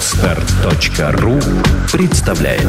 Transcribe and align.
Отстар.ру 0.00 1.38
представляет 1.92 2.62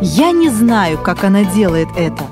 Я 0.00 0.32
не 0.32 0.48
знаю, 0.48 0.96
как 0.96 1.22
она 1.24 1.44
делает 1.44 1.88
это. 1.98 2.24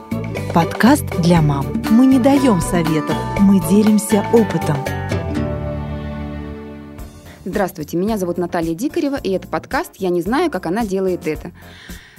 Подкаст 0.54 1.04
для 1.18 1.42
мам. 1.42 1.66
Мы 1.90 2.06
не 2.06 2.18
даем 2.18 2.62
советов, 2.62 3.16
мы 3.38 3.60
делимся 3.68 4.24
опытом. 4.32 4.78
Здравствуйте, 7.44 7.98
меня 7.98 8.16
зовут 8.16 8.38
Наталья 8.38 8.74
Дикарева, 8.74 9.16
и 9.16 9.32
это 9.32 9.46
подкаст 9.46 9.96
«Я 9.98 10.08
не 10.08 10.22
знаю, 10.22 10.50
как 10.50 10.64
она 10.64 10.86
делает 10.86 11.26
это». 11.26 11.52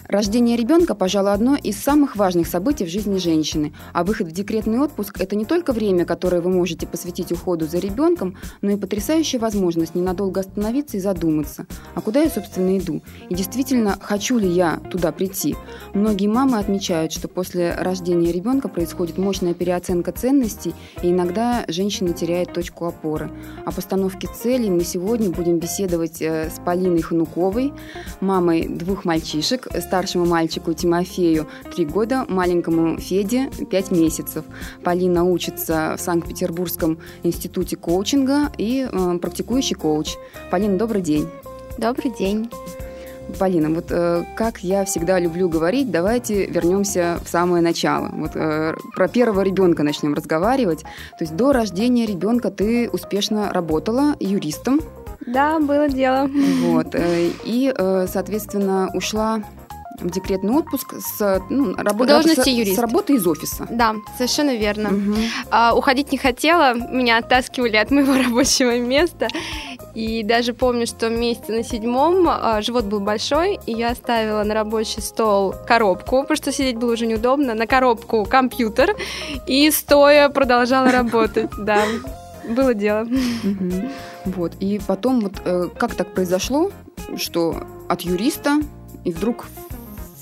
Рождение 0.08 0.56
ребенка, 0.56 0.94
пожалуй, 0.94 1.34
одно 1.34 1.56
из 1.56 1.78
самых 1.78 2.16
важных 2.16 2.48
событий 2.48 2.86
в 2.86 2.90
жизни 2.90 3.18
женщины, 3.18 3.74
а 3.92 4.04
выход 4.04 4.28
в 4.28 4.32
декретный 4.32 4.80
отпуск– 4.80 5.16
это 5.20 5.36
не 5.36 5.46
только 5.46 5.74
время, 5.74 6.06
которое 6.06 6.42
вы 6.42 6.52
можете 6.52 6.86
посвятить 6.86 7.32
уходу 7.32 7.66
за 7.66 7.80
ребенком, 7.80 8.38
но 8.62 8.70
и 8.72 8.76
потрясающая 8.76 9.40
возможность 9.40 9.96
ненадолго 9.96 10.42
остановиться 10.42 10.98
и 10.98 11.00
задуматься, 11.00 11.66
а 11.96 12.02
куда 12.02 12.22
я, 12.22 12.30
собственно, 12.30 12.78
иду, 12.78 13.02
и 13.30 13.34
действительно, 13.34 13.98
хочу 14.00 14.38
ли 14.38 14.48
я 14.48 14.78
туда 14.92 15.12
прийти. 15.12 15.56
Многие 15.96 16.28
мамы 16.28 16.60
отмечают, 16.60 17.12
что 17.12 17.28
после 17.28 17.74
рождения 17.74 18.32
ребенка 18.32 18.68
происходит 18.68 19.18
мощная 19.18 19.56
переоценка 19.56 20.12
ценностей, 20.12 20.76
и 21.02 21.10
иногда 21.10 21.66
женщина 21.68 22.14
теряет 22.14 22.54
точку 22.54 22.86
опоры. 22.86 23.32
О 23.66 23.72
постановке 23.72 24.28
целей 24.28 24.70
мы 24.70 24.84
сегодня 24.84 25.32
будем 25.32 25.58
беседовать 25.58 26.22
э, 26.22 26.52
с 26.56 26.60
Полиной 26.64 27.02
Хануковой, 27.02 27.74
мамой 28.22 28.68
двух 28.68 29.04
мальчишек, 29.04 29.68
старшему 29.96 30.26
мальчику 30.26 30.74
Тимофею 30.74 31.48
3 31.74 31.86
года, 31.86 32.26
маленькому 32.28 33.00
Феде 33.00 33.50
5 33.72 33.92
месяцев. 33.92 34.44
Полина 34.84 35.24
учится 35.24 35.96
в 35.98 36.02
Санкт-Петербургском 36.02 36.98
институте 37.24 37.78
коучинга 37.78 38.52
и 38.58 38.90
э, 38.92 39.18
практикующий 39.22 39.78
коуч. 39.78 40.16
Полина, 40.52 40.78
добрый 40.78 41.02
день. 41.02 41.30
Добрый 41.78 42.12
день. 42.12 42.52
Полина, 43.40 43.70
вот 43.70 43.86
э, 43.90 44.26
как 44.36 44.60
я 44.60 44.84
всегда 44.84 45.18
люблю 45.18 45.48
говорить, 45.48 45.90
давайте 45.90 46.46
вернемся 46.46 47.18
в 47.24 47.30
самое 47.30 47.64
начало. 47.64 48.10
Вот 48.12 48.32
э, 48.36 48.76
про 48.98 49.08
первого 49.08 49.44
ребенка 49.44 49.84
начнем 49.84 50.14
разговаривать. 50.14 50.82
То 50.82 51.22
есть 51.22 51.38
до 51.38 51.54
рождения 51.54 52.06
ребенка 52.06 52.52
ты 52.52 52.90
успешно 52.90 53.54
работала 53.54 54.18
юристом. 54.20 54.82
Да, 55.26 55.60
было 55.60 55.88
дело. 55.88 56.30
Вот. 56.66 56.94
Э, 56.96 57.30
и, 57.46 57.74
э, 57.74 58.08
соответственно, 58.12 58.90
ушла 58.94 59.42
в 60.06 60.12
декретный 60.12 60.54
отпуск 60.54 60.94
с 61.00 61.42
ну, 61.50 61.76
работы 61.76 62.12
должности 62.12 62.50
юриста. 62.50 62.76
С 62.76 62.80
работы 62.80 63.16
из 63.16 63.28
офиса. 63.28 63.68
Да, 63.70 63.96
совершенно 64.18 64.56
верно. 64.56 64.90
Угу. 64.90 65.16
А, 65.50 65.76
уходить 65.76 66.12
не 66.12 66.18
хотела, 66.18 66.74
меня 66.74 67.18
оттаскивали 67.18 67.76
от 67.78 67.92
моего 67.92 68.14
рабочего 68.24 68.78
места. 68.78 69.28
И 69.96 70.24
даже 70.24 70.54
помню, 70.54 70.86
что 70.86 71.10
месяца 71.10 71.52
на 71.52 71.64
седьмом 71.64 72.28
а, 72.28 72.62
живот 72.62 72.86
был 72.86 73.00
большой, 73.00 73.60
и 73.66 73.72
я 73.72 73.90
оставила 73.92 74.44
на 74.44 74.54
рабочий 74.54 75.02
стол 75.02 75.56
коробку, 75.68 76.22
потому 76.22 76.38
что 76.38 76.52
сидеть 76.52 76.78
было 76.78 76.94
уже 76.94 77.08
неудобно, 77.08 77.54
на 77.54 77.66
коробку 77.66 78.26
компьютер, 78.26 78.96
и 79.48 79.72
стоя 79.72 80.30
продолжала 80.30 80.92
работать, 80.92 81.50
да. 81.58 81.84
Было 82.48 82.76
дело. 82.76 83.08
Вот. 84.26 84.54
И 84.60 84.80
потом 84.86 85.22
вот 85.22 85.34
э, 85.44 85.70
как 85.78 85.96
так 85.96 86.14
произошло, 86.14 86.72
что 87.18 87.64
от 87.88 88.02
юриста 88.02 88.60
и 89.04 89.12
вдруг 89.12 89.46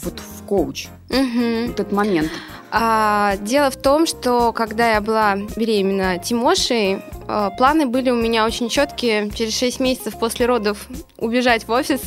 вот 0.03 0.19
в 0.19 0.43
коуч? 0.45 0.87
Угу. 1.09 1.71
Этот 1.71 1.91
момент. 1.91 2.31
А, 2.71 3.35
дело 3.37 3.69
в 3.69 3.75
том, 3.75 4.07
что 4.07 4.51
когда 4.51 4.93
я 4.93 5.01
была 5.01 5.35
беременна 5.55 6.17
Тимошей, 6.17 7.01
а, 7.27 7.51
планы 7.51 7.85
были 7.85 8.09
у 8.09 8.15
меня 8.15 8.45
очень 8.45 8.69
четкие. 8.69 9.29
Через 9.31 9.57
6 9.57 9.79
месяцев 9.79 10.17
после 10.17 10.45
родов 10.45 10.87
убежать 11.17 11.67
в 11.67 11.71
офис. 11.71 12.02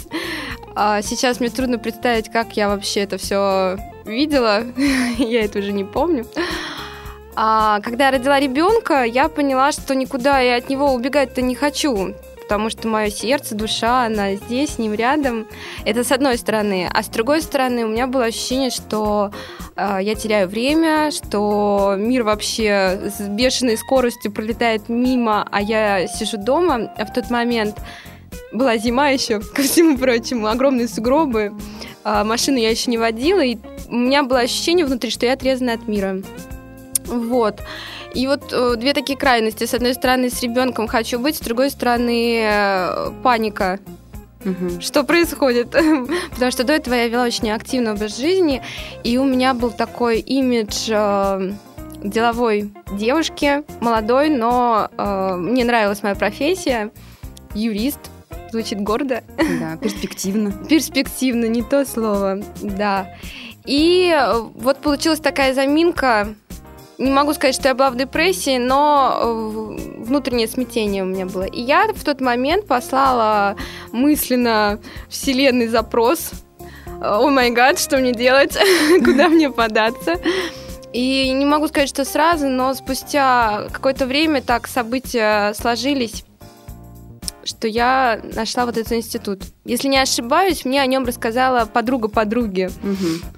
А 0.75 1.03
сейчас 1.03 1.41
мне 1.41 1.51
трудно 1.51 1.79
представить, 1.79 2.31
как 2.31 2.57
я 2.57 2.69
вообще 2.69 3.01
это 3.01 3.17
все 3.17 3.79
видела. 4.05 4.65
я 5.19 5.45
это 5.45 5.61
уже 5.61 5.73
не 5.73 5.85
помню. 5.85 6.27
А 7.37 7.81
когда 7.81 8.07
я 8.07 8.11
родила 8.13 8.41
ребенка, 8.41 9.05
я 9.05 9.29
поняла, 9.29 9.71
что 9.71 9.95
никуда 9.95 10.41
я 10.41 10.57
от 10.57 10.69
него 10.69 10.93
убегать-то 10.93 11.43
не 11.43 11.55
хочу 11.55 12.15
потому 12.47 12.71
что 12.71 12.87
мое 12.87 13.11
сердце, 13.11 13.57
душа, 13.57 14.05
она 14.07 14.37
здесь, 14.37 14.75
с 14.75 14.79
ним 14.79 14.95
рядом. 14.95 15.49
Это 15.85 16.05
с 16.05 16.13
одной 16.13 16.39
стороны. 16.39 16.89
А 16.93 17.03
с 17.03 17.09
другой 17.09 17.43
стороны, 17.43 17.85
у 17.85 17.89
меня 17.89 18.07
было 18.07 18.27
ощущение, 18.27 18.71
что 18.71 19.33
э, 19.75 19.99
я 20.01 20.15
теряю 20.15 20.49
время, 20.49 21.11
что 21.11 21.97
мир 21.99 22.23
вообще 22.23 23.11
с 23.19 23.21
бешеной 23.21 23.77
скоростью 23.77 24.31
пролетает 24.31 24.89
мимо, 24.89 25.49
а 25.51 25.61
я 25.61 26.07
сижу 26.07 26.37
дома. 26.37 26.93
А 26.97 27.05
в 27.05 27.13
тот 27.13 27.31
момент 27.31 27.81
была 28.53 28.77
зима 28.79 29.09
еще, 29.09 29.41
ко 29.55 29.63
всему 29.63 29.99
прочему, 29.99 30.47
огромные 30.47 30.87
сугробы. 30.87 31.53
Э, 32.05 32.23
машину 32.23 32.59
я 32.59 32.71
еще 32.71 32.93
не 32.93 32.99
водила, 32.99 33.41
и 33.41 33.59
у 33.89 33.97
меня 33.97 34.23
было 34.23 34.39
ощущение 34.39 34.87
внутри, 34.87 35.11
что 35.11 35.27
я 35.27 35.33
отрезана 35.33 35.73
от 35.73 35.89
мира. 35.89 36.23
Вот. 37.07 37.61
И 38.17 38.27
вот 38.27 38.51
э, 38.51 38.77
две 38.77 38.95
такие 38.95 39.19
крайности. 39.19 39.65
С 39.65 39.75
одной 39.75 39.93
стороны, 39.93 40.31
с 40.31 40.43
ребенком 40.43 40.87
хочу 40.87 41.19
быть, 41.19 41.37
с 41.37 41.41
другой 41.41 41.71
стороны, 41.71 42.41
э, 42.43 43.11
паника. 43.23 43.79
Угу. 44.43 44.81
Что 44.81 45.05
происходит? 45.05 45.71
Потому 46.31 46.51
что 46.51 46.65
до 46.65 46.73
этого 46.73 46.95
я 46.95 47.09
вела 47.09 47.25
очень 47.25 47.51
активный 47.51 47.93
образ 47.93 48.17
жизни, 48.17 48.63
и 49.05 49.19
у 49.19 49.25
меня 49.25 49.53
был 49.53 49.71
такой 49.71 50.21
имидж 50.21 50.89
э, 50.89 51.53
деловой 52.03 52.73
девушки, 52.93 53.65
молодой, 53.81 54.31
но 54.31 54.89
э, 54.97 55.35
мне 55.37 55.65
нравилась 55.67 56.03
моя 56.03 56.15
профессия, 56.15 56.91
юрист, 57.55 58.01
звучит 58.51 58.81
гордо. 58.81 59.25
Да, 59.61 59.77
перспективно. 59.77 60.53
перспективно, 60.69 61.45
не 61.47 61.63
то 61.63 61.85
слово, 61.85 62.43
да. 62.63 63.15
И 63.67 64.11
э, 64.11 64.41
вот 64.55 64.79
получилась 64.79 65.21
такая 65.21 65.53
заминка, 65.53 66.35
не 66.99 67.11
могу 67.11 67.35
сказать, 67.35 67.55
что 67.55 67.69
я 67.69 67.75
была 67.75 67.91
в 67.91 67.97
депрессии, 67.97 68.59
но 68.59 69.19
э, 69.21 70.03
внутреннее 70.03 70.49
смятение 70.49 71.03
у 71.03 71.07
меня 71.07 71.27
было. 71.27 71.45
И 71.45 71.61
я 71.61 71.87
в 71.93 72.05
тот 72.05 72.21
момент 72.21 72.67
послала 72.67 73.57
мысленно 73.93 74.81
вселенный 75.09 75.69
запрос. 75.69 76.31
О 77.03 77.29
май 77.29 77.51
гад, 77.51 77.79
что 77.79 77.99
мне 77.99 78.13
делать? 78.13 78.57
Куда 79.05 79.29
мне 79.29 79.51
податься? 79.51 80.15
И 80.93 81.31
не 81.31 81.45
могу 81.45 81.69
сказать, 81.69 81.91
что 81.91 82.07
сразу, 82.07 82.49
но 82.49 82.73
спустя 82.73 83.69
какое-то 83.71 84.07
время 84.07 84.41
так 84.41 84.67
события 84.67 85.53
сложились, 85.53 86.25
что 87.45 87.69
я 87.69 88.21
нашла 88.35 88.65
вот 88.65 88.79
этот 88.79 88.93
институт. 88.93 89.43
Если 89.67 89.89
не 89.89 89.99
ошибаюсь, 89.99 90.65
мне 90.65 90.81
о 90.81 90.87
нем 90.87 91.05
рассказала 91.05 91.67
подруга 91.67 92.09
подруги. 92.09 92.71
Угу. 92.83 93.36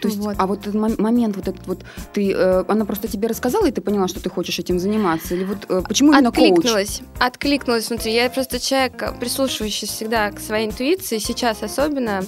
То 0.00 0.08
есть, 0.08 0.18
вот. 0.18 0.36
а 0.38 0.46
вот 0.46 0.60
этот 0.66 0.74
момент, 0.98 1.36
вот 1.36 1.48
этот 1.48 1.66
вот, 1.66 1.84
ты, 2.12 2.32
э, 2.32 2.64
она 2.68 2.84
просто 2.84 3.08
тебе 3.08 3.26
рассказала, 3.26 3.66
и 3.66 3.72
ты 3.72 3.80
поняла, 3.80 4.06
что 4.06 4.20
ты 4.20 4.30
хочешь 4.30 4.58
этим 4.58 4.78
заниматься? 4.78 5.34
Или 5.34 5.44
вот 5.44 5.66
э, 5.68 5.82
почему 5.86 6.12
именно 6.12 6.28
откликнулась, 6.28 6.98
коуч? 6.98 7.08
Откликнулась 7.18 7.88
внутри. 7.88 8.14
Я 8.14 8.30
просто 8.30 8.60
человек, 8.60 9.18
прислушивающийся 9.18 9.92
всегда 9.92 10.30
к 10.30 10.38
своей 10.38 10.68
интуиции, 10.68 11.18
сейчас 11.18 11.62
особенно. 11.62 12.24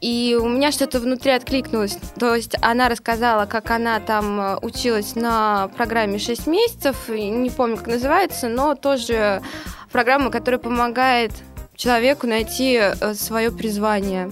И 0.00 0.38
у 0.40 0.48
меня 0.48 0.70
что-то 0.70 1.00
внутри 1.00 1.32
откликнулось. 1.32 1.98
То 2.18 2.34
есть 2.34 2.56
она 2.60 2.88
рассказала, 2.88 3.46
как 3.46 3.70
она 3.70 3.98
там 4.00 4.40
э, 4.40 4.58
училась 4.62 5.16
на 5.16 5.68
программе 5.76 6.18
6 6.18 6.46
месяцев, 6.46 7.08
не 7.08 7.50
помню, 7.50 7.76
как 7.76 7.88
называется, 7.88 8.48
но 8.48 8.74
тоже 8.74 9.42
программа, 9.90 10.30
которая 10.30 10.60
помогает 10.60 11.32
человеку 11.74 12.26
найти 12.26 12.78
э, 12.80 13.14
свое 13.14 13.50
призвание. 13.50 14.30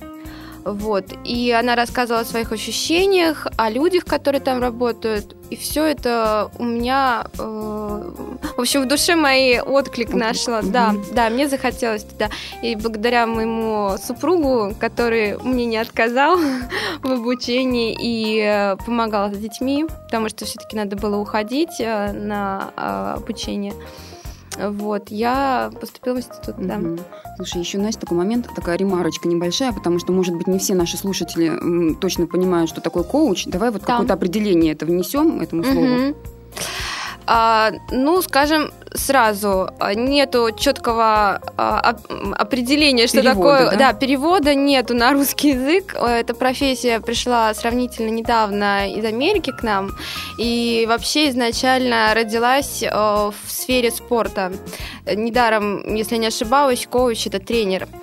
Вот. 0.64 1.04
И 1.24 1.50
она 1.50 1.74
рассказывала 1.74 2.22
о 2.22 2.24
своих 2.24 2.52
ощущениях, 2.52 3.46
о 3.56 3.70
людях, 3.70 4.04
которые 4.04 4.40
там 4.40 4.60
работают. 4.60 5.36
И 5.50 5.56
все 5.56 5.84
это 5.84 6.50
у 6.58 6.64
меня, 6.64 7.26
э, 7.38 8.12
в 8.56 8.60
общем, 8.60 8.82
в 8.82 8.88
душе 8.88 9.16
моей 9.16 9.60
отклик 9.60 10.14
нашла. 10.14 10.60
Mm-hmm. 10.60 10.70
Да, 10.70 10.94
да, 11.12 11.30
мне 11.30 11.48
захотелось 11.48 12.04
туда. 12.04 12.30
И 12.62 12.76
благодаря 12.76 13.26
моему 13.26 13.96
супругу, 13.98 14.74
который 14.78 15.36
мне 15.38 15.66
не 15.66 15.76
отказал 15.76 16.38
в 17.02 17.10
обучении 17.10 17.96
и 18.00 18.40
э, 18.40 18.76
помогал 18.76 19.32
с 19.32 19.36
детьми, 19.36 19.86
потому 20.06 20.28
что 20.28 20.44
все-таки 20.44 20.76
надо 20.76 20.96
было 20.96 21.16
уходить 21.16 21.80
э, 21.80 22.12
на 22.12 22.70
э, 22.76 23.14
обучение. 23.16 23.74
Вот, 24.58 25.10
я 25.10 25.70
поступила 25.80 26.14
в 26.14 26.18
институт, 26.18 26.56
да. 26.58 26.80
Слушай, 27.36 27.60
еще, 27.60 27.78
Настя, 27.78 28.02
такой 28.02 28.18
момент, 28.18 28.48
такая 28.54 28.76
ремарочка 28.76 29.28
небольшая, 29.28 29.72
потому 29.72 29.98
что, 29.98 30.12
может 30.12 30.34
быть, 30.34 30.46
не 30.46 30.58
все 30.58 30.74
наши 30.74 30.96
слушатели 30.96 31.94
точно 31.94 32.26
понимают, 32.26 32.68
что 32.68 32.80
такое 32.80 33.02
коуч. 33.02 33.46
Давай 33.46 33.70
вот 33.70 33.82
да. 33.82 33.86
какое-то 33.86 34.14
определение 34.14 34.72
это 34.72 34.86
внесем, 34.86 35.40
этому 35.40 35.64
слову. 35.64 36.14
А, 37.26 37.72
ну, 37.90 38.20
скажем, 38.22 38.72
сразу. 38.94 39.70
Нету 39.94 40.50
четкого 40.56 41.40
а, 41.56 41.96
определения, 42.36 43.06
что 43.06 43.22
перевода, 43.22 43.58
такое... 43.58 43.70
Да? 43.70 43.76
да, 43.76 43.92
перевода 43.92 44.54
нету 44.54 44.94
на 44.94 45.12
русский 45.12 45.50
язык. 45.50 45.94
Эта 45.94 46.34
профессия 46.34 47.00
пришла 47.00 47.52
сравнительно 47.54 48.10
недавно 48.10 48.90
из 48.92 49.04
Америки 49.04 49.52
к 49.52 49.62
нам. 49.62 49.90
И 50.38 50.84
вообще 50.88 51.30
изначально 51.30 52.12
родилась 52.14 52.82
в 52.82 53.34
сфере 53.46 53.90
спорта. 53.90 54.52
Недаром, 55.06 55.94
если 55.94 56.16
не 56.16 56.26
ошибаюсь, 56.26 56.86
коуч— 56.90 57.26
это 57.28 57.38
тренер. 57.38 57.88
А, 57.88 57.96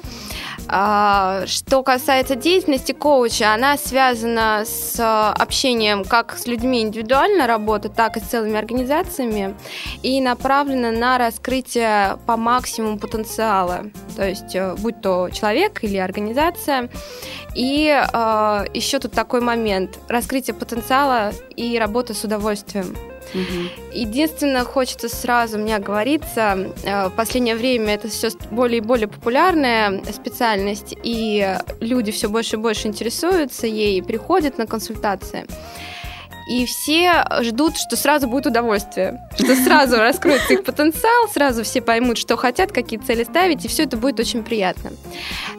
что 0.70 1.84
касается 1.84 2.36
деятельности 2.36 2.92
коуча, 2.92 3.54
она 3.54 3.78
связана 3.78 4.64
с 4.66 4.96
а, 5.00 5.34
общением 5.34 6.04
как 6.04 6.38
с 6.38 6.46
людьми 6.46 6.82
индивидуально 6.82 7.48
работы, 7.48 7.90
так 7.90 8.18
и 8.18 8.20
с 8.20 8.24
целыми 8.24 8.56
организациями 8.58 9.56
и 10.04 10.22
направлена 10.22 10.92
на 10.92 11.18
раскрытие 11.18 12.20
по 12.26 12.38
максимуму 12.38 13.00
потенциала, 13.00 13.86
то 14.16 14.28
есть 14.28 14.56
э, 14.56 14.76
будь 14.76 15.02
то 15.02 15.30
человек 15.30 15.84
или 15.84 15.98
организация. 15.98 16.90
И 17.56 17.88
э, 17.88 18.66
еще 18.74 19.00
тут 19.00 19.12
такой 19.14 19.42
момент– 19.42 19.98
раскрытие 20.08 20.54
потенциала 20.54 21.32
и 21.56 21.80
работа 21.80 22.14
с 22.14 22.24
удовольствием. 22.24 22.96
Угу. 23.34 23.94
Единственное, 23.94 24.64
хочется 24.64 25.10
сразу 25.10 25.58
мне 25.58 25.78
говориться, 25.80 26.74
э, 26.84 27.08
в 27.08 27.12
последнее 27.12 27.56
время 27.56 27.96
это 27.96 28.08
все 28.08 28.30
более 28.52 28.80
и 28.80 28.82
более 28.82 29.08
популярная 29.08 30.02
специальность, 30.12 30.96
и 31.04 31.58
люди 31.80 32.12
все 32.12 32.30
больше 32.30 32.56
и 32.56 32.60
больше 32.60 32.88
интересуются 32.88 33.68
ей, 33.68 34.02
приходят 34.02 34.58
на 34.58 34.66
консультации. 34.66 35.46
И 36.50 36.66
все 36.66 37.28
ждут, 37.42 37.78
что 37.78 37.96
сразу 37.96 38.28
будет 38.28 38.48
удовольствие, 38.48 39.22
что 39.36 39.56
сразу 39.56 39.98
раскроется 39.98 40.54
их 40.54 40.64
потенциал, 40.64 41.28
сразу 41.32 41.64
все 41.64 41.80
поймут, 41.80 42.18
что 42.18 42.38
хотят, 42.38 42.72
какие 42.72 43.00
цели 43.00 43.24
ставить, 43.24 43.66
и 43.66 43.68
все 43.68 43.84
это 43.84 43.98
будет 43.98 44.20
очень 44.20 44.44
приятно. 44.44 44.90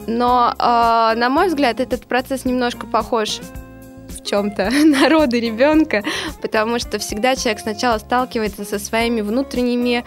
Но, 0.05 0.53
э, 0.53 1.15
на 1.15 1.29
мой 1.29 1.47
взгляд, 1.47 1.79
этот 1.79 2.05
процесс 2.07 2.43
немножко 2.43 2.87
похож 2.87 3.39
в 4.21 4.27
чем-то 4.27 4.69
народы 4.85 5.39
ребенка, 5.39 6.03
потому 6.41 6.79
что 6.79 6.99
всегда 6.99 7.35
человек 7.35 7.61
сначала 7.61 7.97
сталкивается 7.97 8.65
со 8.65 8.79
своими 8.79 9.21
внутренними 9.21 10.03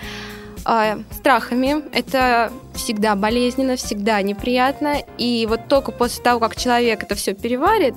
э, 0.66 0.98
страхами. 1.12 1.82
Это 1.92 2.52
всегда 2.74 3.14
болезненно, 3.14 3.76
всегда 3.76 4.20
неприятно. 4.22 4.96
И 5.18 5.46
вот 5.48 5.68
только 5.68 5.92
после 5.92 6.22
того, 6.22 6.40
как 6.40 6.56
человек 6.56 7.02
это 7.02 7.14
все 7.14 7.34
переварит, 7.34 7.94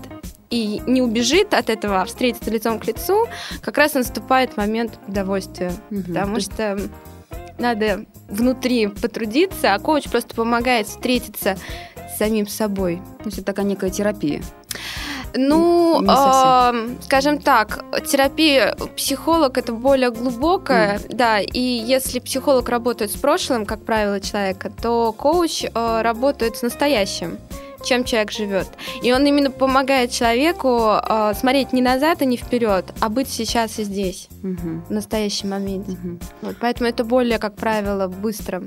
и 0.50 0.81
не 0.88 1.02
убежит 1.02 1.54
от 1.54 1.69
этого, 1.69 2.02
а 2.02 2.06
встретится 2.06 2.50
лицом 2.50 2.80
к 2.80 2.86
лицу, 2.86 3.28
как 3.62 3.78
раз 3.78 3.96
наступает 3.96 4.56
момент 4.56 4.98
удовольствия. 5.08 5.74
Угу. 5.92 6.04
Потому 6.04 6.40
что 6.40 6.80
надо 7.60 8.06
внутри 8.30 8.88
потрудиться, 8.88 9.74
а 9.74 9.80
коуч 9.80 10.06
просто 10.06 10.36
помогает 10.36 10.88
встретиться 10.88 11.58
с 12.13 12.18
самим 12.18 12.48
собой. 12.48 13.02
То 13.20 13.25
есть 13.25 13.40
это 13.40 13.48
такая 13.48 13.66
некая 13.66 13.90
терапия. 13.90 14.42
Ну, 15.35 16.03
э, 16.03 16.95
скажем 17.01 17.39
так, 17.39 17.83
терапия 18.07 18.75
психолог 18.95 19.57
это 19.57 19.74
более 19.74 20.12
глубокая, 20.12 21.00
mm. 21.00 21.15
да, 21.15 21.39
и 21.39 21.59
если 21.59 22.19
психолог 22.19 22.69
работает 22.69 23.12
с 23.12 23.15
прошлым, 23.15 23.65
как 23.65 23.83
правило, 23.83 24.19
человека, 24.19 24.71
то 24.81 25.13
коуч 25.13 25.63
э, 25.63 26.01
работает 26.01 26.57
с 26.57 26.62
настоящим 26.62 27.38
чем 27.83 28.03
человек 28.03 28.31
живет. 28.31 28.68
И 29.01 29.13
он 29.13 29.25
именно 29.25 29.51
помогает 29.51 30.12
человеку 30.12 30.94
э, 31.01 31.33
смотреть 31.35 31.74
не 31.74 31.81
назад 31.81 32.21
и 32.21 32.25
не 32.25 32.35
вперед, 32.35 32.85
а 33.00 33.09
быть 33.09 33.29
сейчас 33.29 33.79
и 33.79 33.83
здесь, 33.83 34.29
угу. 34.44 34.81
в 34.89 34.91
настоящем 34.91 35.50
моменте. 35.50 35.91
Угу. 35.91 36.19
Вот, 36.41 36.56
поэтому 36.59 36.89
это 36.89 37.03
более, 37.03 37.39
как 37.39 37.56
правило, 37.56 38.07
быстро 38.07 38.63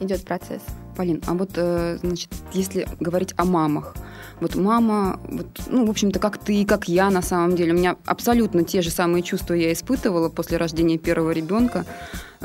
идет 0.00 0.24
процесс. 0.24 0.62
Полин, 0.96 1.22
а 1.26 1.34
вот, 1.34 1.50
э, 1.54 1.98
значит, 2.02 2.30
если 2.52 2.86
говорить 3.00 3.32
о 3.36 3.44
мамах, 3.44 3.94
вот 4.42 4.56
мама, 4.56 5.20
вот, 5.28 5.46
ну, 5.68 5.86
в 5.86 5.90
общем-то, 5.90 6.18
как 6.18 6.36
ты, 6.36 6.64
как 6.66 6.88
я 6.88 7.10
на 7.10 7.22
самом 7.22 7.56
деле, 7.56 7.72
у 7.72 7.76
меня 7.76 7.96
абсолютно 8.04 8.64
те 8.64 8.82
же 8.82 8.90
самые 8.90 9.22
чувства 9.22 9.54
я 9.54 9.72
испытывала 9.72 10.28
после 10.28 10.56
рождения 10.56 10.98
первого 10.98 11.30
ребенка, 11.30 11.86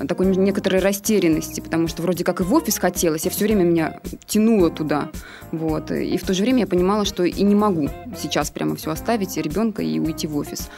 такой 0.07 0.27
некоторой 0.27 0.79
растерянности, 0.79 1.59
потому 1.59 1.87
что 1.87 2.03
вроде 2.03 2.23
как 2.23 2.39
и 2.39 2.43
в 2.43 2.53
офис 2.53 2.77
хотелось, 2.77 3.25
я 3.25 3.31
все 3.31 3.45
время 3.45 3.63
меня 3.63 3.99
тянуло 4.27 4.69
туда, 4.69 5.09
вот, 5.51 5.89
и 5.91 6.17
в 6.17 6.23
то 6.23 6.33
же 6.35 6.43
время 6.43 6.59
я 6.61 6.67
понимала, 6.67 7.03
что 7.03 7.23
и 7.23 7.41
не 7.41 7.55
могу 7.55 7.89
сейчас 8.17 8.51
прямо 8.51 8.75
все 8.75 8.91
оставить, 8.91 9.35
ребенка 9.37 9.81
и 9.81 9.99
уйти 9.99 10.27
в 10.27 10.37
офис. 10.37 10.69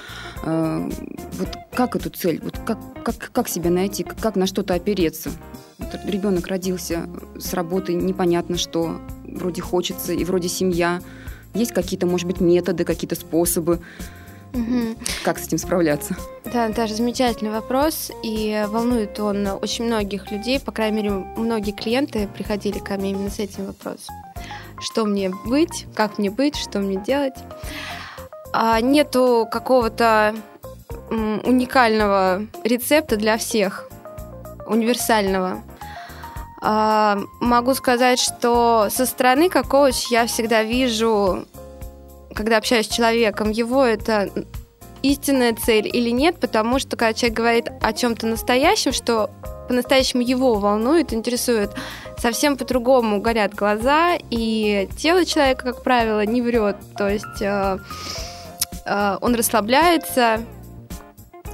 Э, 0.43 0.89
вот 1.33 1.49
как 1.73 1.97
эту 1.97 2.09
цель, 2.09 2.39
вот 2.41 2.57
как, 2.65 2.77
как, 3.03 3.31
как 3.33 3.49
себя 3.49 3.69
найти, 3.69 4.03
как 4.03 4.35
на 4.37 4.47
что-то 4.47 4.73
опереться? 4.73 5.31
ребенок 6.05 6.47
родился 6.47 7.07
с 7.37 7.53
работы 7.53 7.93
непонятно 7.93 8.57
что, 8.57 8.99
вроде 9.39 9.61
хочется, 9.61 10.13
и 10.13 10.23
вроде 10.23 10.49
семья. 10.49 11.01
Есть 11.53 11.71
какие-то, 11.71 12.05
может 12.05 12.27
быть, 12.27 12.39
методы, 12.39 12.83
какие-то 12.83 13.15
способы? 13.15 13.79
Угу. 14.53 14.95
Как 15.23 15.37
с 15.37 15.47
этим 15.47 15.57
справляться? 15.57 16.15
Да, 16.51 16.69
даже 16.69 16.95
замечательный 16.95 17.51
вопрос, 17.51 18.11
и 18.23 18.65
волнует 18.69 19.19
он 19.19 19.47
очень 19.61 19.85
многих 19.85 20.31
людей, 20.31 20.59
по 20.59 20.71
крайней 20.71 20.97
мере, 20.97 21.11
многие 21.37 21.71
клиенты 21.71 22.27
приходили 22.27 22.79
ко 22.79 22.95
мне 22.95 23.11
именно 23.11 23.29
с 23.29 23.39
этим 23.39 23.65
вопросом. 23.67 24.15
Что 24.79 25.05
мне 25.05 25.31
быть, 25.45 25.85
как 25.93 26.17
мне 26.17 26.31
быть, 26.31 26.55
что 26.55 26.79
мне 26.79 26.97
делать? 26.97 27.35
А 28.53 28.81
нету 28.81 29.47
какого-то 29.51 30.35
уникального 31.09 32.47
рецепта 32.63 33.17
для 33.17 33.37
всех, 33.37 33.89
универсального. 34.65 35.61
А, 36.61 37.19
могу 37.39 37.73
сказать, 37.73 38.19
что 38.19 38.87
со 38.89 39.05
стороны 39.05 39.49
как 39.49 39.67
коуч 39.67 40.11
я 40.11 40.25
всегда 40.27 40.63
вижу, 40.63 41.45
когда 42.33 42.57
общаюсь 42.57 42.87
с 42.87 42.93
человеком, 42.93 43.49
его 43.49 43.85
это 43.85 44.29
истинная 45.01 45.55
цель 45.55 45.87
или 45.87 46.09
нет, 46.09 46.39
потому 46.39 46.79
что 46.79 46.97
когда 46.97 47.13
человек 47.13 47.37
говорит 47.37 47.71
о 47.81 47.93
чем-то 47.93 48.27
настоящем, 48.27 48.91
что 48.91 49.29
по-настоящему 49.69 50.21
его 50.21 50.55
волнует, 50.55 51.13
интересует, 51.13 51.71
совсем 52.17 52.57
по-другому 52.57 53.21
горят 53.21 53.53
глаза, 53.53 54.17
и 54.29 54.89
тело 54.97 55.25
человека, 55.25 55.63
как 55.63 55.83
правило, 55.83 56.25
не 56.25 56.41
врет. 56.41 56.75
То 56.97 57.07
есть 57.07 57.41
э, 57.41 57.77
э, 58.85 59.17
он 59.21 59.35
расслабляется, 59.35 60.41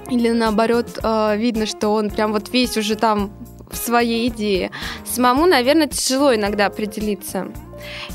или 0.09 0.29
наоборот, 0.29 0.97
э, 1.03 1.37
видно, 1.37 1.65
что 1.65 1.89
он 1.89 2.09
прям 2.09 2.31
вот 2.31 2.49
весь 2.49 2.77
уже 2.77 2.95
там 2.95 3.31
в 3.75 3.77
своей 3.77 4.27
идее. 4.29 4.71
Самому, 5.05 5.45
наверное, 5.45 5.87
тяжело 5.87 6.33
иногда 6.33 6.65
определиться. 6.65 7.51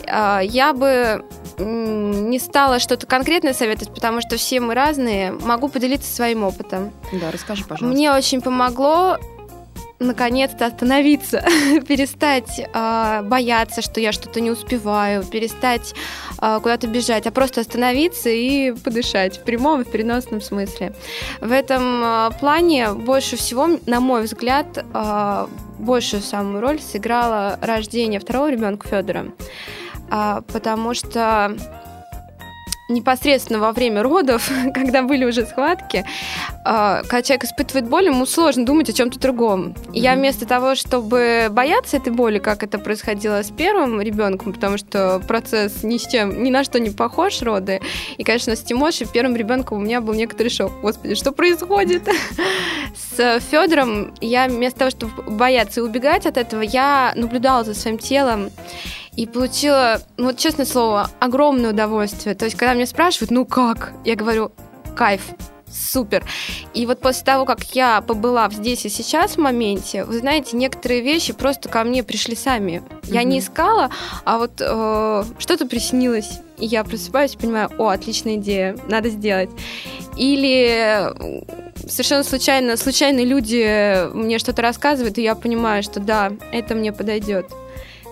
А, 0.07 0.41
я 0.41 0.73
бы 0.73 1.25
не 1.59 2.39
стала 2.39 2.79
что-то 2.79 3.07
конкретное 3.07 3.53
советовать, 3.53 3.95
потому 3.95 4.21
что 4.21 4.37
все 4.37 4.61
мы 4.61 4.75
разные. 4.75 5.33
Могу 5.33 5.69
поделиться 5.69 6.13
своим 6.13 6.43
опытом. 6.45 6.93
Да, 7.13 7.31
расскажи, 7.31 7.65
пожалуйста. 7.65 7.87
Мне 7.87 8.13
очень 8.13 8.41
помогло 8.41 9.19
наконец-то 10.01 10.67
остановиться, 10.67 11.45
перестать 11.87 12.59
э, 12.59 13.23
бояться, 13.23 13.83
что 13.83 14.01
я 14.01 14.13
что-то 14.13 14.41
не 14.41 14.51
успеваю, 14.51 15.23
перестать 15.23 15.95
э, 16.41 16.59
куда-то 16.61 16.87
бежать, 16.89 17.27
а 17.27 17.31
просто 17.31 17.61
остановиться 17.61 18.31
и 18.31 18.73
подышать 18.73 19.39
в 19.39 19.45
прямом 19.45 19.83
и 19.83 19.85
в 19.85 19.91
переносном 19.91 20.41
смысле. 20.41 20.95
В 21.41 21.53
этом 21.53 22.03
э, 22.03 22.31
плане 22.41 22.93
больше 22.93 23.37
всего, 23.37 23.79
на 23.87 24.01
мой 24.01 24.23
взгляд, 24.23 24.79
э, 24.79 25.47
большую 25.79 26.23
самую 26.23 26.61
роль 26.61 26.81
сыграло 26.81 27.59
рождение 27.61 28.21
второго 28.21 28.51
ребенка 28.51 28.89
Федора, 28.89 29.27
э, 30.11 30.41
потому 30.51 30.95
что 30.95 31.57
непосредственно 32.91 33.59
во 33.59 33.73
время 33.73 34.03
родов, 34.03 34.51
когда 34.75 35.03
были 35.03 35.25
уже 35.25 35.47
схватки, 35.47 36.05
а, 36.65 37.03
когда 37.03 37.23
человек 37.23 37.45
испытывает 37.45 37.89
боль, 37.89 38.07
ему 38.07 38.27
сложно 38.27 38.65
думать 38.65 38.91
о 38.91 38.93
чем-то 38.93 39.19
другом. 39.19 39.69
Mm-hmm. 39.69 39.91
Я 39.93 40.15
вместо 40.15 40.47
того, 40.47 40.75
чтобы 40.75 41.49
бояться 41.51 41.97
этой 41.97 42.13
боли, 42.13 42.39
как 42.39 42.63
это 42.63 42.79
происходило 42.79 43.43
с 43.43 43.51
первым 43.51 44.01
ребенком, 44.01 44.53
потому 44.53 44.77
что 44.79 45.21
процесс 45.27 45.83
ни 45.83 45.97
с 45.97 46.07
чем, 46.07 46.43
ни 46.43 46.51
на 46.51 46.65
что 46.65 46.79
не 46.79 46.91
похож 46.91 47.41
роды. 47.43 47.81
И, 48.19 48.25
конечно, 48.25 48.57
с 48.57 48.61
Тимошей, 48.61 49.07
первым 49.07 49.37
ребенком 49.37 49.79
у 49.79 49.81
меня 49.81 50.01
был 50.01 50.15
некоторый 50.15 50.49
шок. 50.49 50.73
Господи, 50.83 51.15
что 51.15 51.33
происходит? 51.33 52.09
С 53.17 53.41
Федором 53.51 54.13
я 54.21 54.49
вместо 54.49 54.81
того, 54.81 54.91
чтобы 54.91 55.23
бояться 55.31 55.81
и 55.81 55.83
убегать 55.83 56.27
от 56.27 56.37
этого, 56.37 56.63
я 56.63 57.13
наблюдала 57.17 57.65
за 57.65 57.75
своим 57.75 57.99
телом 57.99 58.51
и 59.17 59.27
получила, 59.27 60.01
ну, 60.17 60.27
вот 60.27 60.39
честное 60.39 60.67
слово, 60.67 61.11
огромное 61.19 61.71
удовольствие. 61.71 62.35
То 62.35 62.45
есть, 62.45 62.57
когда 62.57 62.75
меня 62.75 62.87
спрашивают, 62.87 63.31
ну 63.31 63.45
как, 63.45 63.93
я 64.05 64.15
говорю, 64.15 64.53
кайф, 64.97 65.23
супер. 65.71 66.25
И 66.75 66.87
вот 66.87 67.01
после 67.01 67.25
того, 67.25 67.45
как 67.45 67.63
я 67.75 68.01
побыла 68.01 68.49
здесь 68.51 68.85
и 68.85 68.89
сейчас 68.89 69.33
в 69.33 69.39
моменте, 69.39 70.05
вы 70.05 70.19
знаете, 70.19 70.57
некоторые 70.57 71.01
вещи 71.01 71.33
просто 71.33 71.69
ко 71.69 71.85
мне 71.85 72.03
пришли 72.03 72.35
сами. 72.35 72.83
Я 73.05 73.23
mm-hmm. 73.23 73.25
не 73.25 73.39
искала, 73.39 73.91
а 74.25 74.39
вот 74.39 74.53
э, 74.61 75.25
что-то 75.39 75.67
приснилось. 75.67 76.41
И 76.59 76.67
я 76.67 76.85
просыпаюсь 76.85 77.35
и 77.35 77.39
понимаю, 77.39 77.71
о, 77.79 77.89
отличная 77.89 78.37
идея, 78.37 78.77
надо 78.89 79.09
сделать. 79.09 79.51
Или 80.17 81.11
совершенно 81.89 82.25
случайно, 82.25 82.77
случайные 82.77 83.25
люди 83.25 84.13
мне 84.13 84.39
что-то 84.39 84.61
рассказывают, 84.61 85.17
и 85.19 85.23
я 85.23 85.35
понимаю, 85.35 85.83
что 85.83 86.01
да, 86.01 86.33
это 86.53 86.75
мне 86.75 86.93
подойдет. 86.93 87.47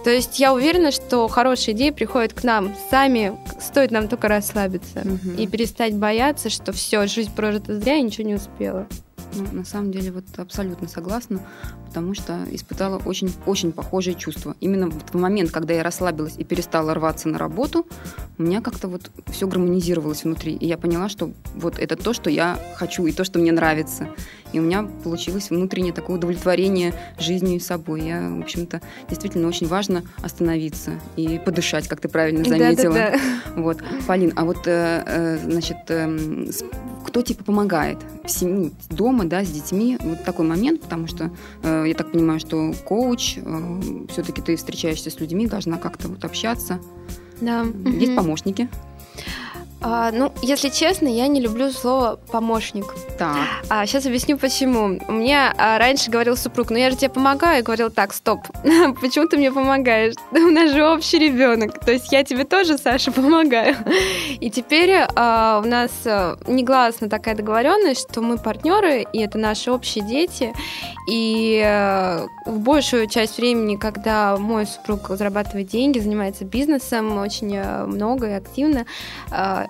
То 0.04 0.10
есть 0.10 0.38
я 0.38 0.54
уверена, 0.54 0.90
что 0.90 1.26
хорошие 1.28 1.74
идеи 1.74 1.90
приходят 1.90 2.32
к 2.32 2.44
нам 2.44 2.74
сами, 2.90 3.36
стоит 3.60 3.90
нам 3.90 4.08
только 4.08 4.28
расслабиться 4.28 5.00
угу. 5.00 5.36
и 5.36 5.46
перестать 5.46 5.94
бояться, 5.94 6.50
что 6.50 6.72
все, 6.72 7.06
жизнь 7.06 7.34
прожита 7.34 7.78
зря, 7.78 7.96
и 7.96 8.02
ничего 8.02 8.26
не 8.26 8.34
успела. 8.34 8.86
Ну, 9.34 9.46
на 9.52 9.64
самом 9.64 9.92
деле, 9.92 10.12
вот 10.12 10.24
абсолютно 10.36 10.88
согласна, 10.88 11.40
потому 11.86 12.14
что 12.14 12.44
испытала 12.50 12.98
очень-очень 13.04 13.72
похожие 13.72 14.14
чувства. 14.14 14.56
Именно 14.60 14.90
в 14.90 15.14
момент, 15.14 15.50
когда 15.50 15.74
я 15.74 15.82
расслабилась 15.82 16.34
и 16.36 16.44
перестала 16.44 16.94
рваться 16.94 17.28
на 17.28 17.38
работу, 17.38 17.86
у 18.38 18.42
меня 18.42 18.60
как-то 18.60 18.88
вот 18.88 19.10
все 19.26 19.46
гармонизировалось 19.46 20.24
внутри. 20.24 20.54
И 20.54 20.66
я 20.66 20.78
поняла, 20.78 21.08
что 21.08 21.32
вот 21.54 21.78
это 21.78 21.96
то, 21.96 22.12
что 22.12 22.30
я 22.30 22.58
хочу, 22.76 23.06
и 23.06 23.12
то, 23.12 23.24
что 23.24 23.38
мне 23.38 23.52
нравится. 23.52 24.08
И 24.52 24.58
у 24.60 24.62
меня 24.62 24.88
получилось 25.04 25.50
внутреннее 25.50 25.92
такое 25.92 26.16
удовлетворение 26.16 26.94
жизнью 27.18 27.56
и 27.56 27.60
собой. 27.60 28.02
Я, 28.02 28.30
в 28.30 28.40
общем-то, 28.40 28.80
действительно 29.08 29.48
очень 29.48 29.66
важно 29.66 30.04
остановиться 30.22 30.92
и 31.16 31.38
подышать, 31.38 31.88
как 31.88 32.00
ты 32.00 32.08
правильно 32.08 32.44
заметила. 32.44 32.94
Да, 32.94 33.10
да, 33.10 33.18
да. 33.18 33.60
Вот. 33.60 33.78
Полин, 34.06 34.32
а 34.36 34.44
вот, 34.44 34.66
э, 34.66 35.02
э, 35.06 35.38
значит, 35.44 35.76
эм, 35.88 36.48
кто 37.06 37.22
типа 37.22 37.44
помогает 37.44 37.98
в 38.24 38.30
семье, 38.30 38.70
дома, 38.90 39.17
да, 39.24 39.44
с 39.44 39.50
детьми? 39.50 39.98
Вот 40.00 40.24
такой 40.24 40.46
момент, 40.46 40.80
потому 40.82 41.06
что 41.06 41.30
э, 41.62 41.84
я 41.86 41.94
так 41.94 42.12
понимаю, 42.12 42.40
что 42.40 42.72
коуч, 42.84 43.38
все-таки 44.10 44.42
ты 44.42 44.56
встречаешься 44.56 45.10
с 45.10 45.20
людьми, 45.20 45.46
должна 45.46 45.78
как-то 45.78 46.08
вот 46.08 46.24
общаться. 46.24 46.80
Да. 47.40 47.64
Есть 47.84 48.16
помощники? 48.16 48.68
А, 49.80 50.10
ну, 50.10 50.32
если 50.42 50.70
честно, 50.70 51.06
я 51.06 51.28
не 51.28 51.40
люблю 51.40 51.70
слово 51.70 52.18
помощник. 52.32 52.94
Так. 53.16 53.36
А, 53.68 53.86
сейчас 53.86 54.06
объясню 54.06 54.36
почему. 54.36 54.98
Мне 55.08 55.52
а, 55.56 55.78
раньше 55.78 56.10
говорил 56.10 56.36
супруг, 56.36 56.70
ну 56.70 56.76
я 56.76 56.90
же 56.90 56.96
тебе 56.96 57.10
помогаю. 57.10 57.58
Я 57.58 57.62
говорил, 57.62 57.90
так, 57.90 58.12
стоп, 58.12 58.40
почему 59.00 59.28
ты 59.28 59.36
мне 59.36 59.52
помогаешь? 59.52 60.14
У 60.32 60.50
нас 60.50 60.72
же 60.72 60.84
общий 60.84 61.18
ребенок. 61.18 61.78
То 61.78 61.92
есть 61.92 62.10
я 62.12 62.24
тебе 62.24 62.44
тоже, 62.44 62.76
Саша, 62.76 63.12
помогаю. 63.12 63.76
И 64.40 64.50
теперь 64.50 65.06
а, 65.14 65.62
у 65.64 65.66
нас 65.66 65.92
а, 66.06 66.36
негласно 66.48 67.08
такая 67.08 67.36
договоренность, 67.36 68.10
что 68.10 68.20
мы 68.20 68.36
партнеры, 68.36 69.06
и 69.12 69.20
это 69.20 69.38
наши 69.38 69.70
общие 69.70 70.04
дети. 70.04 70.52
И 71.08 71.62
а, 71.64 72.26
в 72.46 72.58
большую 72.58 73.06
часть 73.08 73.38
времени, 73.38 73.76
когда 73.76 74.36
мой 74.36 74.66
супруг 74.66 75.08
зарабатывает 75.10 75.68
деньги, 75.68 76.00
занимается 76.00 76.44
бизнесом 76.44 77.16
очень 77.18 77.56
а, 77.56 77.86
много 77.86 78.28
и 78.28 78.32
активно, 78.32 78.84
а, 79.30 79.67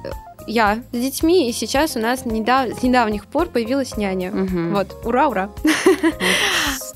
я 0.49 0.83
с 0.93 0.97
детьми, 0.97 1.49
и 1.49 1.53
сейчас 1.53 1.97
у 1.97 2.01
нас 2.01 2.25
недав... 2.25 2.71
с 2.79 2.83
недавних 2.83 3.27
пор 3.27 3.49
появилась 3.49 3.97
няня. 3.97 4.31
Угу. 4.31 4.71
Вот, 4.73 4.97
ура, 5.05 5.29
ура. 5.29 5.51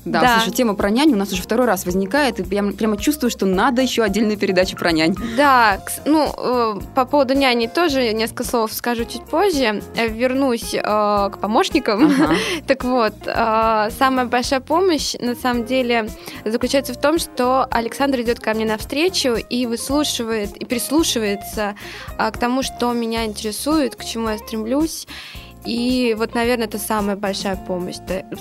Да, 0.05 0.21
да, 0.21 0.39
слушай, 0.39 0.55
тема 0.55 0.73
про 0.75 0.89
нянь 0.89 1.13
у 1.13 1.15
нас 1.15 1.31
уже 1.31 1.41
второй 1.41 1.65
раз 1.65 1.85
возникает, 1.85 2.39
и 2.39 2.55
я 2.55 2.63
прямо 2.63 2.97
чувствую, 2.97 3.31
что 3.31 3.45
надо 3.45 3.81
еще 3.81 4.03
отдельную 4.03 4.37
передачу 4.37 4.75
про 4.75 4.91
нянь. 4.91 5.15
Да, 5.37 5.79
ну, 6.05 6.33
э, 6.37 6.79
по 6.93 7.05
поводу 7.05 7.33
няни 7.35 7.67
тоже 7.67 8.11
несколько 8.13 8.43
слов 8.43 8.73
скажу 8.73 9.05
чуть 9.05 9.23
позже. 9.23 9.81
Э, 9.95 10.07
вернусь 10.07 10.73
э, 10.73 10.81
к 10.81 11.37
помощникам. 11.39 12.05
Ага. 12.05 12.35
так 12.67 12.83
вот, 12.83 13.13
э, 13.25 13.89
самая 13.97 14.25
большая 14.25 14.59
помощь, 14.59 15.13
на 15.19 15.35
самом 15.35 15.65
деле, 15.65 16.09
заключается 16.45 16.93
в 16.93 16.99
том, 16.99 17.17
что 17.17 17.65
Александр 17.71 18.21
идет 18.21 18.39
ко 18.39 18.53
мне 18.53 18.65
навстречу 18.65 19.35
и 19.35 19.65
выслушивает, 19.65 20.57
и 20.57 20.65
прислушивается 20.65 21.75
э, 22.17 22.31
к 22.31 22.37
тому, 22.37 22.63
что 22.63 22.91
меня 22.93 23.25
интересует, 23.25 23.95
к 23.95 24.03
чему 24.03 24.29
я 24.29 24.37
стремлюсь. 24.37 25.07
И 25.65 26.15
вот, 26.17 26.35
наверное, 26.35 26.65
это 26.65 26.77
самая 26.77 27.15
большая 27.15 27.55
помощь. 27.55 27.97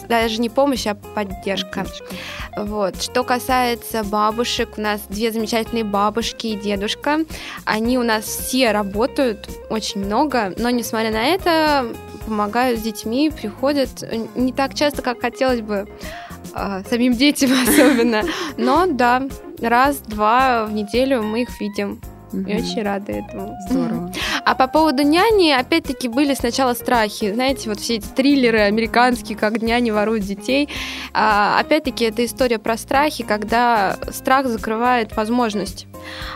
Даже 0.09 0.41
не 0.41 0.49
помощь, 0.49 0.87
а 0.87 0.95
поддержка. 0.95 1.87
Вот. 2.57 3.01
Что 3.03 3.25
касается 3.25 4.03
бабушек, 4.05 4.75
у 4.77 4.81
нас 4.81 5.03
две 5.09 5.33
замечательные 5.33 5.85
бабушки 5.85 6.49
и 6.49 6.57
дедушка. 6.57 7.21
Они 7.65 7.99
у 7.99 8.03
нас 8.03 8.25
все 8.25 8.73
работают 8.73 9.49
очень 9.71 10.05
много, 10.05 10.53
но 10.59 10.71
несмотря 10.71 11.11
на 11.11 11.25
это, 11.25 11.87
помогают 12.27 12.81
с 12.81 12.83
детьми, 12.83 13.31
приходят 13.31 13.89
не 14.35 14.53
так 14.53 14.75
часто, 14.75 15.03
как 15.03 15.21
хотелось 15.21 15.61
бы 15.61 15.89
а, 16.55 16.83
самим 16.89 17.15
детям 17.15 17.51
особенно. 17.69 18.23
Но 18.57 18.87
да, 18.87 19.23
раз-два 19.61 20.67
в 20.67 20.73
неделю 20.73 21.23
мы 21.23 21.43
их 21.43 21.61
видим. 21.61 22.01
Угу. 22.33 22.49
И 22.49 22.55
очень 22.55 22.83
рада 22.83 23.13
этому. 23.13 23.55
Здорово. 23.69 24.12
А 24.45 24.55
по 24.55 24.67
поводу 24.67 25.03
няни, 25.03 25.51
опять-таки, 25.51 26.09
были 26.09 26.35
сначала 26.35 26.75
страхи. 26.75 27.33
Знаете, 27.33 27.69
вот 27.69 27.81
все 27.81 27.97
эти 27.97 28.07
триллеры 28.07 28.61
американские, 28.61 29.39
как 29.39 29.63
няни 29.63 29.91
воруют 29.91 30.25
детей. 30.25 30.69
А, 31.13 31.59
опять-таки, 31.61 32.05
это 32.05 32.25
история 32.25 32.59
про 32.59 32.77
страхи, 32.77 33.25
когда 33.25 33.97
страх 34.11 34.47
закрывает 34.47 35.15
возможность. 35.17 35.87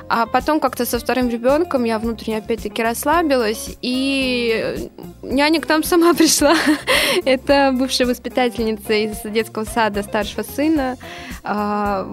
А 0.08 0.26
потом 0.26 0.60
как-то 0.60 0.84
со 0.84 0.98
вторым 0.98 1.28
ребенком 1.28 1.84
я 1.84 1.98
внутренне 1.98 2.38
опять-таки 2.38 2.82
расслабилась, 2.82 3.76
и 3.82 4.88
няня 5.22 5.60
к 5.60 5.68
нам 5.68 5.82
сама 5.82 6.14
пришла. 6.18 6.54
Это 7.24 7.72
бывшая 7.74 8.06
воспитательница 8.06 8.92
из 8.92 9.20
детского 9.24 9.64
сада 9.64 10.02
старшего 10.02 10.42
сына. 10.42 10.96
А, 11.42 12.08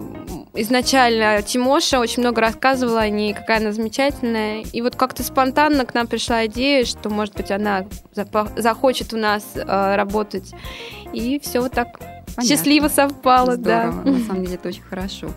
изначально 0.54 1.42
Тимоша 1.42 1.98
очень 1.98 2.22
много 2.22 2.40
рассказывала 2.40 3.00
о 3.00 3.08
ней, 3.08 3.34
какая 3.34 3.58
она 3.58 3.72
замечательная. 3.72 4.62
И 4.72 4.80
вот 4.82 4.96
как-то 4.96 5.22
спонтанно 5.22 5.84
к 5.84 5.94
нам 5.94 6.06
пришла 6.06 6.46
идея, 6.46 6.84
что, 6.84 7.10
может 7.10 7.34
быть, 7.34 7.50
она 7.50 7.86
захочет 8.56 9.12
у 9.12 9.16
нас 9.16 9.44
э, 9.54 9.96
работать. 9.96 10.52
И 11.12 11.38
все 11.40 11.60
вот 11.60 11.72
так 11.72 11.98
Понятно. 12.36 12.44
счастливо 12.44 12.88
совпало, 12.88 13.54
Здорово. 13.56 14.02
да. 14.04 14.10
На 14.10 14.18
самом 14.26 14.44
деле 14.44 14.54
это 14.56 14.68
очень 14.68 14.82
хорошо. 14.82 15.28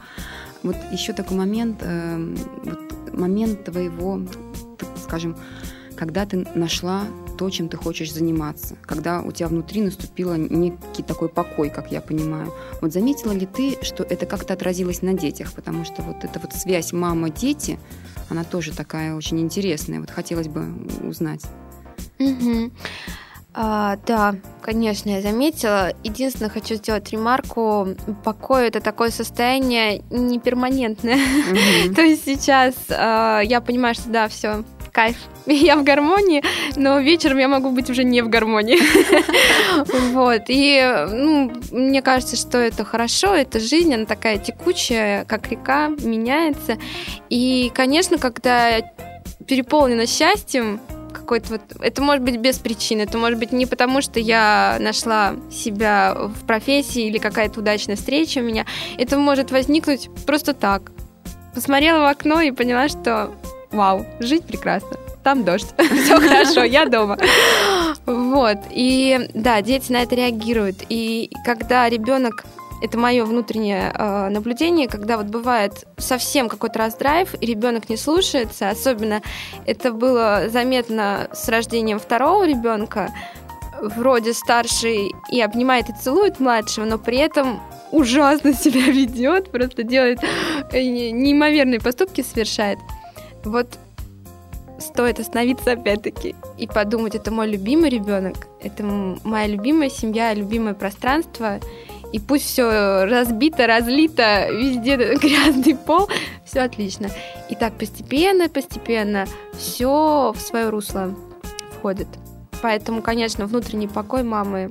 Вот 0.68 0.76
еще 0.92 1.14
такой 1.14 1.38
момент, 1.38 1.80
э, 1.82 2.36
вот 2.64 3.14
момент 3.14 3.64
твоего, 3.64 4.22
скажем, 5.02 5.36
когда 5.96 6.26
ты 6.26 6.46
нашла 6.56 7.06
то, 7.38 7.50
чем 7.50 7.70
ты 7.70 7.78
хочешь 7.78 8.14
заниматься, 8.14 8.76
когда 8.82 9.22
у 9.22 9.32
тебя 9.32 9.48
внутри 9.48 9.82
наступил 9.82 10.34
некий 10.36 11.04
такой 11.04 11.30
покой, 11.30 11.70
как 11.70 11.92
я 11.92 12.02
понимаю. 12.02 12.54
Вот 12.82 12.94
заметила 12.94 13.32
ли 13.32 13.46
ты, 13.46 13.78
что 13.82 14.04
это 14.04 14.26
как-то 14.26 14.54
отразилось 14.54 15.02
на 15.02 15.14
детях, 15.14 15.54
потому 15.54 15.86
что 15.86 16.02
вот 16.02 16.24
эта 16.24 16.40
вот 16.40 16.54
связь 16.54 16.94
мама-дети, 16.94 17.80
она 18.30 18.44
тоже 18.44 18.74
такая 18.74 19.16
очень 19.16 19.40
интересная. 19.40 20.00
Вот 20.00 20.12
хотелось 20.12 20.48
бы 20.48 20.66
узнать. 21.04 21.44
Угу. 22.20 22.72
А, 23.60 23.98
да, 24.06 24.36
конечно, 24.62 25.10
я 25.10 25.22
заметила. 25.22 25.92
Единственное, 26.04 26.52
хочу 26.52 26.76
сделать 26.76 27.12
ремарку. 27.12 27.88
Покой 28.24 28.68
это 28.68 28.82
такое 28.82 29.10
состояние 29.10 30.04
неперманентное. 30.12 31.18
Mm-hmm. 31.18 31.94
То 31.96 32.02
есть 32.04 32.26
сейчас 32.26 32.76
а, 32.92 33.40
я 33.40 33.60
понимаю, 33.60 33.96
что 33.96 34.10
да, 34.10 34.28
все, 34.28 34.64
кайф, 34.92 35.18
я 35.48 35.76
в 35.76 35.84
гармонии, 35.84 36.44
но 36.76 37.00
вечером 37.00 37.40
я 37.40 37.48
могу 37.48 37.72
быть 37.72 37.90
уже 37.90 38.04
не 38.04 38.22
в 38.22 38.30
гармонии. 38.30 38.78
Вот. 40.12 40.44
И 40.48 40.82
ну, 41.12 41.52
мне 41.72 42.02
кажется, 42.02 42.36
что 42.36 42.58
это 42.58 42.84
хорошо, 42.84 43.34
это 43.34 43.60
жизнь, 43.60 43.94
она 43.94 44.06
такая 44.06 44.38
текучая, 44.38 45.26
как 45.26 45.50
река, 45.50 45.88
меняется. 45.88 46.78
И, 47.30 47.72
конечно, 47.74 48.18
когда 48.18 48.82
переполнена 49.48 50.08
счастьем, 50.08 50.80
какой-то 51.14 51.54
вот... 51.54 51.62
Это 51.80 52.02
может 52.02 52.24
быть 52.24 52.38
без 52.38 52.58
причины. 52.58 53.02
Это 53.02 53.18
может 53.18 53.40
быть 53.40 53.52
не 53.52 53.66
потому, 53.66 54.02
что 54.02 54.20
я 54.20 54.78
нашла 54.80 55.36
себя 55.52 56.16
в 56.16 56.46
профессии 56.46 57.08
или 57.08 57.18
какая-то 57.18 57.60
удачная 57.60 57.96
встреча 57.96 58.40
у 58.40 58.44
меня. 58.44 58.66
Это 58.98 59.18
может 59.18 59.52
возникнуть 59.52 60.10
просто 60.26 60.54
так. 60.54 60.92
Посмотрела 61.54 62.02
в 62.02 62.06
окно 62.06 62.42
и 62.42 62.52
поняла, 62.52 62.88
что 62.88 63.32
вау, 63.72 64.06
жить 64.20 64.46
прекрасно. 64.46 64.98
Там 65.24 65.44
дождь, 65.44 65.68
все 65.78 66.20
хорошо, 66.20 66.64
я 66.64 66.86
дома. 66.86 67.18
Вот. 68.06 68.58
И 68.72 69.30
да, 69.34 69.62
дети 69.62 69.92
на 69.92 70.04
это 70.04 70.16
реагируют. 70.16 70.78
И 70.90 71.32
когда 71.44 71.90
ребенок 71.90 72.46
это 72.82 72.98
мое 72.98 73.26
внутреннее 73.26 73.92
э, 73.94 74.30
наблюдение, 74.30 74.88
когда 74.88 75.18
вот 75.18 75.28
бывает 75.28 75.86
совсем 75.98 76.50
какой-то 76.50 76.80
раздрайв, 76.80 77.34
и 77.40 77.46
ребенок 77.46 77.90
не 77.90 77.98
слушается, 77.98 78.70
особенно 78.70 79.22
это 79.66 79.92
было 79.92 80.44
заметно 80.50 81.28
с 81.34 81.48
рождением 81.50 82.00
второго 82.00 82.46
ребенка, 82.46 83.12
вроде 83.82 84.34
старший 84.34 85.12
и 85.32 85.42
обнимает 85.42 85.90
и 85.90 85.94
целует 85.94 86.40
младшего, 86.40 86.86
но 86.86 86.98
при 86.98 87.18
этом 87.18 87.60
ужасно 87.92 88.54
себя 88.54 88.92
ведет, 88.92 89.52
просто 89.52 89.84
делает 89.84 90.20
э, 90.72 90.82
неимоверные 90.82 91.80
поступки, 91.80 92.22
совершает. 92.22 92.80
Вот 93.44 93.68
стоит 94.80 95.20
остановиться 95.20 95.72
опять-таки 95.72 96.36
и 96.58 96.68
подумать, 96.68 97.16
это 97.16 97.32
мой 97.32 97.50
любимый 97.50 97.90
ребенок, 97.90 98.48
это 98.62 98.84
моя 98.84 99.48
любимая 99.48 99.90
семья, 99.90 100.34
любимое 100.34 100.74
пространство, 100.74 101.60
и 102.14 102.20
пусть 102.20 102.46
все 102.46 103.06
разбито, 103.06 103.68
разлито, 103.68 104.50
везде 104.52 104.96
грязный 105.22 105.76
пол, 105.76 106.10
все 106.46 106.62
отлично. 106.62 107.10
И 107.50 107.56
так 107.56 107.74
постепенно, 107.78 108.50
постепенно 108.50 109.26
все 109.58 110.34
в 110.36 110.40
свое 110.40 110.70
русло 110.70 111.16
входит. 111.78 112.08
Поэтому, 112.62 113.02
конечно, 113.02 113.46
внутренний 113.46 113.88
покой 113.88 114.24
мамы 114.24 114.70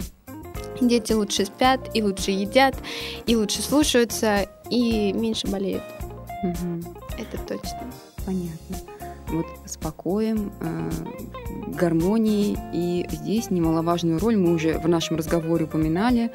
Дети 0.80 1.12
лучше 1.12 1.46
спят, 1.46 1.80
и 1.94 2.02
лучше 2.02 2.30
едят, 2.32 2.76
и 3.26 3.36
лучше 3.36 3.62
слушаются, 3.62 4.46
и 4.70 5.12
меньше 5.12 5.46
болеют. 5.46 5.82
Мгм. 6.42 6.84
Это 7.18 7.38
точно. 7.46 7.90
Понятно. 8.24 8.76
Вот 9.28 9.46
с 9.64 9.76
покоем, 9.76 10.52
э, 10.60 10.90
гармонией. 11.66 12.56
И 12.72 13.06
здесь 13.10 13.50
немаловажную 13.50 14.18
роль 14.18 14.36
мы 14.36 14.54
уже 14.54 14.78
в 14.78 14.88
нашем 14.88 15.16
разговоре 15.16 15.64
упоминали. 15.64 16.30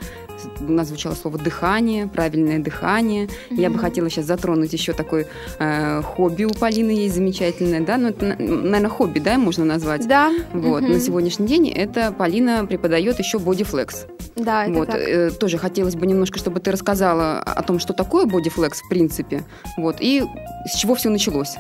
У 0.60 0.72
нас 0.72 0.88
звучало 0.88 1.14
слово 1.14 1.38
дыхание, 1.38 2.08
правильное 2.08 2.60
дыхание. 2.60 3.30
Я 3.50 3.70
бы 3.70 3.80
хотела 3.80 4.10
сейчас 4.10 4.26
затронуть 4.26 4.74
еще 4.74 4.94
такое 4.94 5.28
э, 5.60 6.02
хобби 6.02 6.44
у 6.44 6.52
Полины 6.52 6.92
есть 6.92 7.16
замечательное, 7.16 7.82
да? 7.82 7.98
Ну, 7.98 8.10
это, 8.10 8.36
наверное, 8.38 8.90
хобби, 8.90 9.20
да, 9.20 9.38
можно 9.38 9.66
назвать? 9.66 10.08
Да. 10.08 10.32
Вот, 10.54 10.84
мгм. 10.84 10.94
на 10.94 11.00
сегодняшний 11.00 11.48
день 11.48 11.70
это 11.70 12.12
Полина 12.12 12.66
преподает 12.66 13.20
еще 13.20 13.40
бодифлекс. 13.40 14.06
Да, 14.36 14.66
это 14.66 14.74
Вот, 14.74 14.88
так. 14.88 15.00
э, 15.00 15.32
тоже 15.32 15.58
хотелось 15.58 15.96
бы 15.96 16.08
немножко, 16.08 16.40
чтобы 16.40 16.60
ты 16.60 16.72
рассказала 16.72 17.40
о 17.40 17.62
том, 17.64 17.80
что 17.80 17.94
такое 17.94 18.26
бодифлекс 18.26 18.82
в 18.82 18.90
принципе, 18.90 19.44
вот, 19.78 19.98
и 20.00 20.24
с 20.66 20.78
чего 20.78 20.96
все 20.96 21.10
началось. 21.10 21.56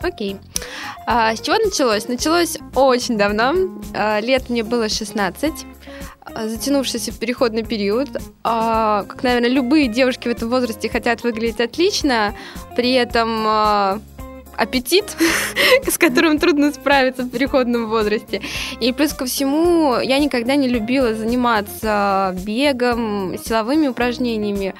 Окей. 0.00 0.36
А, 1.06 1.34
с 1.34 1.40
чего 1.40 1.56
началось? 1.58 2.08
Началось 2.08 2.56
очень 2.74 3.18
давно. 3.18 3.54
А, 3.94 4.20
лет 4.20 4.48
мне 4.48 4.62
было 4.62 4.88
16. 4.88 5.52
А, 6.20 6.48
Затянувшийся 6.48 7.12
переходный 7.12 7.62
период. 7.62 8.08
А, 8.42 9.04
как, 9.04 9.22
наверное, 9.22 9.50
любые 9.50 9.88
девушки 9.88 10.28
в 10.28 10.30
этом 10.30 10.48
возрасте 10.48 10.88
хотят 10.88 11.22
выглядеть 11.22 11.60
отлично, 11.60 12.34
при 12.74 12.92
этом 12.92 13.44
а, 13.46 14.00
аппетит, 14.56 15.04
с 15.86 15.98
которым 15.98 16.38
трудно 16.38 16.72
справиться 16.72 17.22
в 17.24 17.30
переходном 17.30 17.88
возрасте. 17.88 18.40
И 18.80 18.92
плюс 18.92 19.12
ко 19.12 19.26
всему, 19.26 19.98
я 20.00 20.18
никогда 20.18 20.56
не 20.56 20.68
любила 20.68 21.14
заниматься 21.14 22.34
бегом, 22.46 23.36
силовыми 23.44 23.88
упражнениями. 23.88 24.74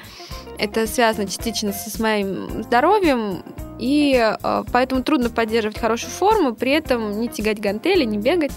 Это 0.57 0.87
связано 0.87 1.27
частично 1.27 1.73
с 1.73 1.99
моим 1.99 2.63
здоровьем, 2.63 3.43
и 3.79 4.15
э, 4.15 4.63
поэтому 4.71 5.03
трудно 5.03 5.29
поддерживать 5.29 5.77
хорошую 5.77 6.11
форму, 6.11 6.55
при 6.55 6.71
этом 6.71 7.19
не 7.19 7.27
тягать 7.27 7.59
гантели, 7.59 8.03
не 8.05 8.17
бегать. 8.17 8.53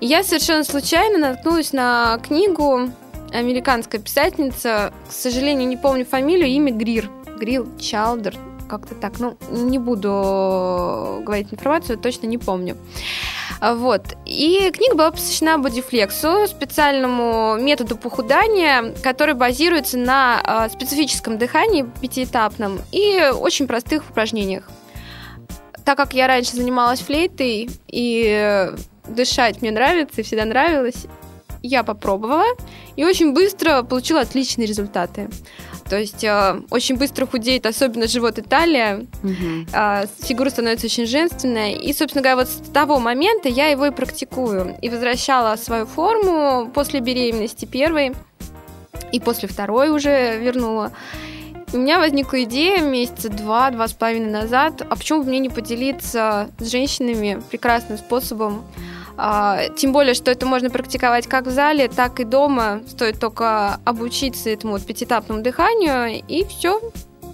И 0.00 0.06
я 0.06 0.22
совершенно 0.22 0.64
случайно 0.64 1.18
наткнулась 1.18 1.72
на 1.72 2.18
книгу 2.22 2.90
американская 3.32 4.00
писательница, 4.00 4.92
к 5.08 5.12
сожалению, 5.12 5.68
не 5.68 5.76
помню 5.76 6.04
фамилию, 6.04 6.48
имя 6.48 6.72
Грир, 6.72 7.10
Грил 7.38 7.68
Чалдер, 7.78 8.34
как-то 8.68 8.94
так, 8.94 9.18
ну, 9.18 9.36
не 9.50 9.78
буду 9.78 11.22
говорить 11.24 11.52
информацию, 11.52 11.98
точно 11.98 12.26
не 12.26 12.38
помню. 12.38 12.76
Вот. 13.60 14.02
И 14.24 14.70
книга 14.72 14.94
была 14.94 15.10
посвящена 15.10 15.58
бодифлексу, 15.58 16.46
специальному 16.46 17.56
методу 17.58 17.96
похудания, 17.96 18.94
который 19.02 19.34
базируется 19.34 19.98
на 19.98 20.40
а, 20.44 20.68
специфическом 20.68 21.38
дыхании 21.38 21.86
пятиэтапном 22.00 22.80
и 22.92 23.32
очень 23.34 23.66
простых 23.66 24.08
упражнениях. 24.10 24.70
Так 25.84 25.96
как 25.96 26.12
я 26.12 26.26
раньше 26.26 26.54
занималась 26.54 27.00
флейтой 27.00 27.70
и 27.88 28.70
дышать 29.08 29.62
мне 29.62 29.70
нравится 29.70 30.20
и 30.20 30.24
всегда 30.24 30.44
нравилось, 30.44 31.06
я 31.62 31.82
попробовала 31.82 32.44
и 32.96 33.04
очень 33.04 33.32
быстро 33.32 33.82
получила 33.82 34.20
отличные 34.20 34.66
результаты. 34.66 35.28
То 35.88 35.98
есть 35.98 36.22
э, 36.22 36.60
очень 36.70 36.96
быстро 36.96 37.26
худеет, 37.26 37.66
особенно 37.66 38.06
живот 38.06 38.38
и 38.38 38.42
талия, 38.42 39.06
а, 39.72 40.04
фигура 40.20 40.50
становится 40.50 40.86
очень 40.86 41.06
женственная. 41.06 41.72
И, 41.72 41.92
собственно 41.92 42.22
говоря, 42.22 42.36
вот 42.36 42.48
с 42.48 42.70
того 42.70 42.98
момента 42.98 43.48
я 43.48 43.68
его 43.68 43.86
и 43.86 43.90
практикую. 43.90 44.76
И 44.82 44.88
возвращала 44.90 45.56
свою 45.56 45.86
форму 45.86 46.70
после 46.74 47.00
беременности 47.00 47.64
первой, 47.64 48.12
и 49.12 49.20
после 49.20 49.48
второй 49.48 49.90
уже 49.90 50.38
вернула. 50.38 50.92
У 51.72 51.76
меня 51.76 51.98
возникла 51.98 52.42
идея 52.44 52.80
месяца 52.80 53.28
два, 53.28 53.70
два 53.70 53.88
с 53.88 53.92
половиной 53.92 54.30
назад, 54.30 54.80
а 54.88 54.96
почему 54.96 55.22
бы 55.22 55.28
мне 55.28 55.38
не 55.38 55.50
поделиться 55.50 56.48
с 56.58 56.70
женщинами 56.70 57.42
прекрасным 57.50 57.98
способом, 57.98 58.64
тем 59.76 59.92
более, 59.92 60.14
что 60.14 60.30
это 60.30 60.46
можно 60.46 60.70
практиковать 60.70 61.26
как 61.26 61.46
в 61.46 61.50
зале, 61.50 61.88
так 61.88 62.20
и 62.20 62.24
дома. 62.24 62.80
Стоит 62.88 63.18
только 63.18 63.78
обучиться 63.84 64.50
этому 64.50 64.74
вот 64.74 64.86
пятиэтапному 64.86 65.42
дыханию, 65.42 66.22
и 66.26 66.44
все. 66.44 66.80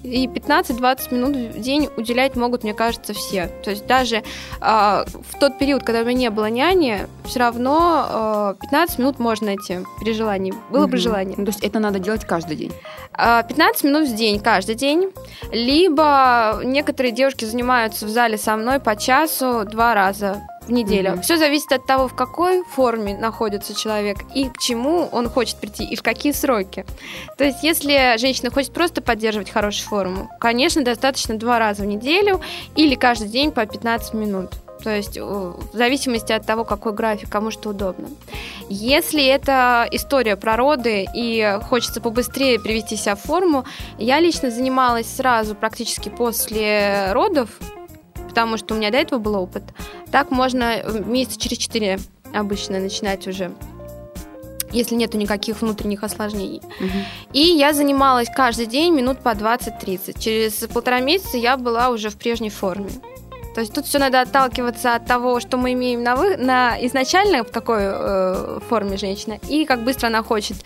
И 0.03 0.27
15-20 0.27 1.14
минут 1.14 1.35
в 1.55 1.61
день 1.61 1.88
уделять 1.97 2.37
могут, 2.37 2.62
мне 2.62 2.75
кажется, 2.75 3.14
все. 3.14 3.47
То 3.62 3.70
есть 3.70 3.87
даже 3.87 4.23
а, 4.61 5.07
в 5.07 5.38
тот 5.38 5.59
период, 5.59 5.83
когда 5.83 6.03
у 6.03 6.05
меня 6.05 6.18
не 6.18 6.31
было 6.31 6.51
няни, 6.51 7.07
все 7.25 7.40
равно 7.40 8.05
а, 8.07 8.55
15 8.61 8.99
минут 8.99 9.18
можно 9.18 9.47
найти 9.47 9.79
при 10.01 10.12
желании. 10.12 10.53
Было 10.68 10.83
бы 10.85 10.92
Мгм. 10.97 10.99
желание. 10.99 11.35
Ну, 11.38 11.47
то 11.47 11.53
есть 11.53 11.64
это 11.64 11.79
надо 11.79 12.01
делать 12.01 12.27
каждый 12.27 12.57
день. 12.57 12.73
А, 13.14 13.42
15 13.44 13.85
минут 13.85 14.07
в 14.07 14.14
день, 14.14 14.40
каждый 14.40 14.75
день. 14.75 15.11
Либо 15.53 16.61
некоторые 16.62 17.12
девушки 17.12 17.47
занимаются 17.47 18.05
в 18.05 18.11
зале 18.11 18.37
со 18.37 18.57
мной 18.57 18.81
по 18.81 18.97
часу 18.97 19.64
два 19.64 19.94
раза 19.94 20.42
в 20.66 20.72
неделю. 20.72 21.12
Мгм. 21.12 21.22
Все 21.22 21.37
зависит 21.37 21.72
от 21.72 21.87
того, 21.87 22.09
в 22.09 22.14
какой 22.14 22.64
форме 22.64 23.16
находится 23.16 23.74
человек 23.74 24.18
и 24.35 24.48
к 24.48 24.59
чему 24.59 25.09
он 25.12 25.29
хочет 25.29 25.57
прийти 25.57 25.85
и 25.85 25.96
в 25.96 26.03
какие 26.03 26.33
сроки. 26.33 26.85
То 27.37 27.44
есть, 27.44 27.62
если 27.62 28.16
женщина 28.18 28.50
хочет 28.50 28.72
просто 28.72 29.03
поддерживать 29.03 29.50
хорошую 29.50 29.88
форму, 29.88 30.31
конечно, 30.40 30.83
достаточно 30.83 31.37
два 31.37 31.59
раза 31.59 31.83
в 31.83 31.87
неделю 31.87 32.40
или 32.77 32.94
каждый 32.94 33.29
день 33.29 33.50
по 33.50 33.64
15 33.66 34.14
минут. 34.14 34.50
То 34.83 34.90
есть, 34.90 35.16
в 35.18 35.57
зависимости 35.72 36.33
от 36.33 36.44
того, 36.44 36.64
какой 36.64 36.92
график, 36.92 37.31
кому 37.31 37.50
что 37.50 37.70
удобно. 37.70 38.09
Если 38.68 39.24
это 39.24 39.88
история 39.90 40.37
про 40.37 40.57
роды 40.57 41.07
и 41.14 41.59
хочется 41.68 42.00
побыстрее 42.00 42.61
привести 42.61 42.96
себя 42.96 43.14
в 43.14 43.20
форму, 43.20 43.64
я 43.98 44.20
лично 44.20 44.50
занималась 44.50 45.07
сразу, 45.07 45.55
практически 45.55 46.11
после 46.11 47.12
родов, 47.12 47.48
потому 48.35 48.57
что 48.57 48.75
у 48.75 48.77
меня 48.77 48.90
до 48.90 48.99
этого 48.99 49.20
был 49.20 49.37
опыт. 49.37 49.62
Так 50.11 50.33
можно 50.33 50.75
э, 50.75 51.03
месяца 51.05 51.38
через 51.38 51.59
четыре 51.59 52.01
обычно 52.35 52.81
начинать 52.81 53.29
уже 53.29 53.53
если 54.73 54.97
нету 54.97 55.16
никаких 55.18 55.62
внутренних 55.62 56.03
осложнений. 56.03 56.61
И 57.33 57.38
я 57.38 57.73
занималась 57.73 58.29
каждый 58.29 58.66
день 58.66 58.92
минут 58.92 59.20
по 59.20 59.29
20-30. 59.29 60.18
Через 60.18 60.55
полтора 60.66 60.99
месяца 60.99 61.37
я 61.37 61.57
была 61.57 61.90
уже 61.90 62.11
в 62.11 62.16
прежней 62.16 62.51
форме. 62.51 62.90
То 63.55 63.61
есть 63.61 63.73
тут 63.73 63.87
все 63.87 64.01
надо 64.01 64.20
отталкиваться 64.20 64.97
от 64.97 65.07
того, 65.07 65.38
что 65.38 65.59
мы 65.59 65.75
имеем 65.75 66.03
на, 66.03 66.16
вы... 66.16 66.37
на 66.37 66.77
изначально 66.87 67.44
в 67.44 67.53
какой 67.53 67.83
э, 67.83 68.59
форме 68.68 68.97
женщина, 68.97 69.38
и 69.49 69.64
как 69.64 69.85
быстро 69.85 70.09
она 70.09 70.25
хочет 70.25 70.57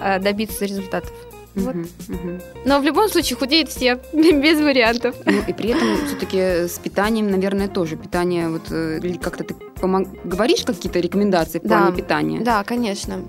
э, 0.00 0.18
добиться 0.18 0.64
результатов. 0.64 1.12
Вот. 1.54 1.74
Но 2.64 2.80
в 2.80 2.82
любом 2.84 3.08
случае 3.08 3.36
худеют 3.36 3.68
все, 3.68 3.96
без 4.12 4.58
вариантов. 4.60 5.14
Ну, 5.26 5.40
и 5.46 5.52
при 5.52 5.70
этом 5.70 6.06
все-таки 6.06 6.38
с 6.68 6.78
питанием, 6.82 7.30
наверное, 7.30 7.68
тоже. 7.68 7.96
Питание, 7.96 8.48
вот 8.48 8.62
э, 8.70 9.00
как-то 9.20 9.44
ты 9.44 9.54
помог- 9.80 10.08
говоришь 10.24 10.64
какие-то 10.64 10.98
рекомендации 11.00 11.58
в 11.58 11.62
Да. 11.62 11.78
плане 11.78 11.96
питания? 11.96 12.40
Да, 12.40 12.64
конечно. 12.64 13.20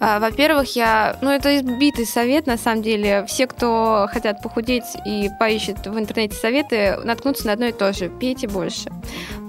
А, 0.00 0.18
Во-первых, 0.18 0.74
я, 0.74 1.16
ну 1.22 1.30
это 1.30 1.56
избитый 1.58 2.06
совет, 2.06 2.46
на 2.46 2.56
самом 2.56 2.82
деле. 2.82 3.24
Все, 3.28 3.46
кто 3.46 4.08
хотят 4.12 4.42
похудеть 4.42 4.84
и 5.06 5.28
поищут 5.38 5.86
в 5.86 5.98
интернете 5.98 6.34
советы, 6.36 6.96
наткнутся 7.04 7.46
на 7.46 7.52
одно 7.52 7.66
и 7.66 7.72
то 7.72 7.92
же. 7.92 8.08
Пейте 8.08 8.48
больше. 8.48 8.90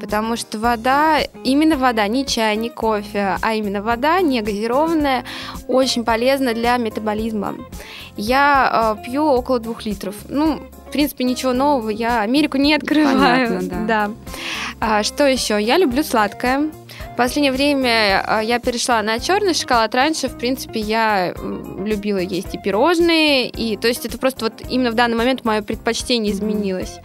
Потому 0.01 0.35
что 0.35 0.57
вода, 0.57 1.19
именно 1.43 1.77
вода, 1.77 2.07
не 2.07 2.25
чай, 2.25 2.55
не 2.55 2.69
кофе, 2.69 3.37
а 3.39 3.53
именно 3.53 3.83
вода, 3.83 4.19
не 4.21 4.41
газированная, 4.41 5.23
очень 5.67 6.03
полезна 6.03 6.55
для 6.55 6.77
метаболизма. 6.77 7.53
Я 8.17 8.97
э, 8.99 9.05
пью 9.05 9.23
около 9.23 9.59
двух 9.59 9.85
литров. 9.85 10.15
Ну, 10.27 10.59
в 10.87 10.91
принципе, 10.91 11.23
ничего 11.23 11.53
нового. 11.53 11.89
Я 11.89 12.21
Америку 12.21 12.57
не 12.57 12.73
открываю. 12.73 13.59
Понятно, 13.59 13.85
да. 13.87 14.11
А, 14.83 15.03
что 15.03 15.27
еще? 15.27 15.61
Я 15.61 15.77
люблю 15.77 16.01
сладкое. 16.01 16.71
В 17.13 17.17
последнее 17.17 17.51
время 17.51 18.23
а, 18.25 18.41
я 18.41 18.59
перешла 18.59 19.01
на 19.01 19.19
черный 19.19 19.53
шоколад. 19.53 19.93
Раньше, 19.93 20.27
в 20.27 20.37
принципе, 20.37 20.79
я 20.79 21.33
любила 21.85 22.19
есть 22.19 22.55
и 22.55 22.57
пирожные, 22.57 23.49
и 23.49 23.77
то 23.77 23.87
есть 23.87 24.05
это 24.05 24.17
просто 24.17 24.45
вот 24.45 24.53
именно 24.69 24.91
в 24.91 24.95
данный 24.95 25.17
момент 25.17 25.43
мое 25.43 25.61
предпочтение 25.61 26.33
изменилось. 26.33 26.99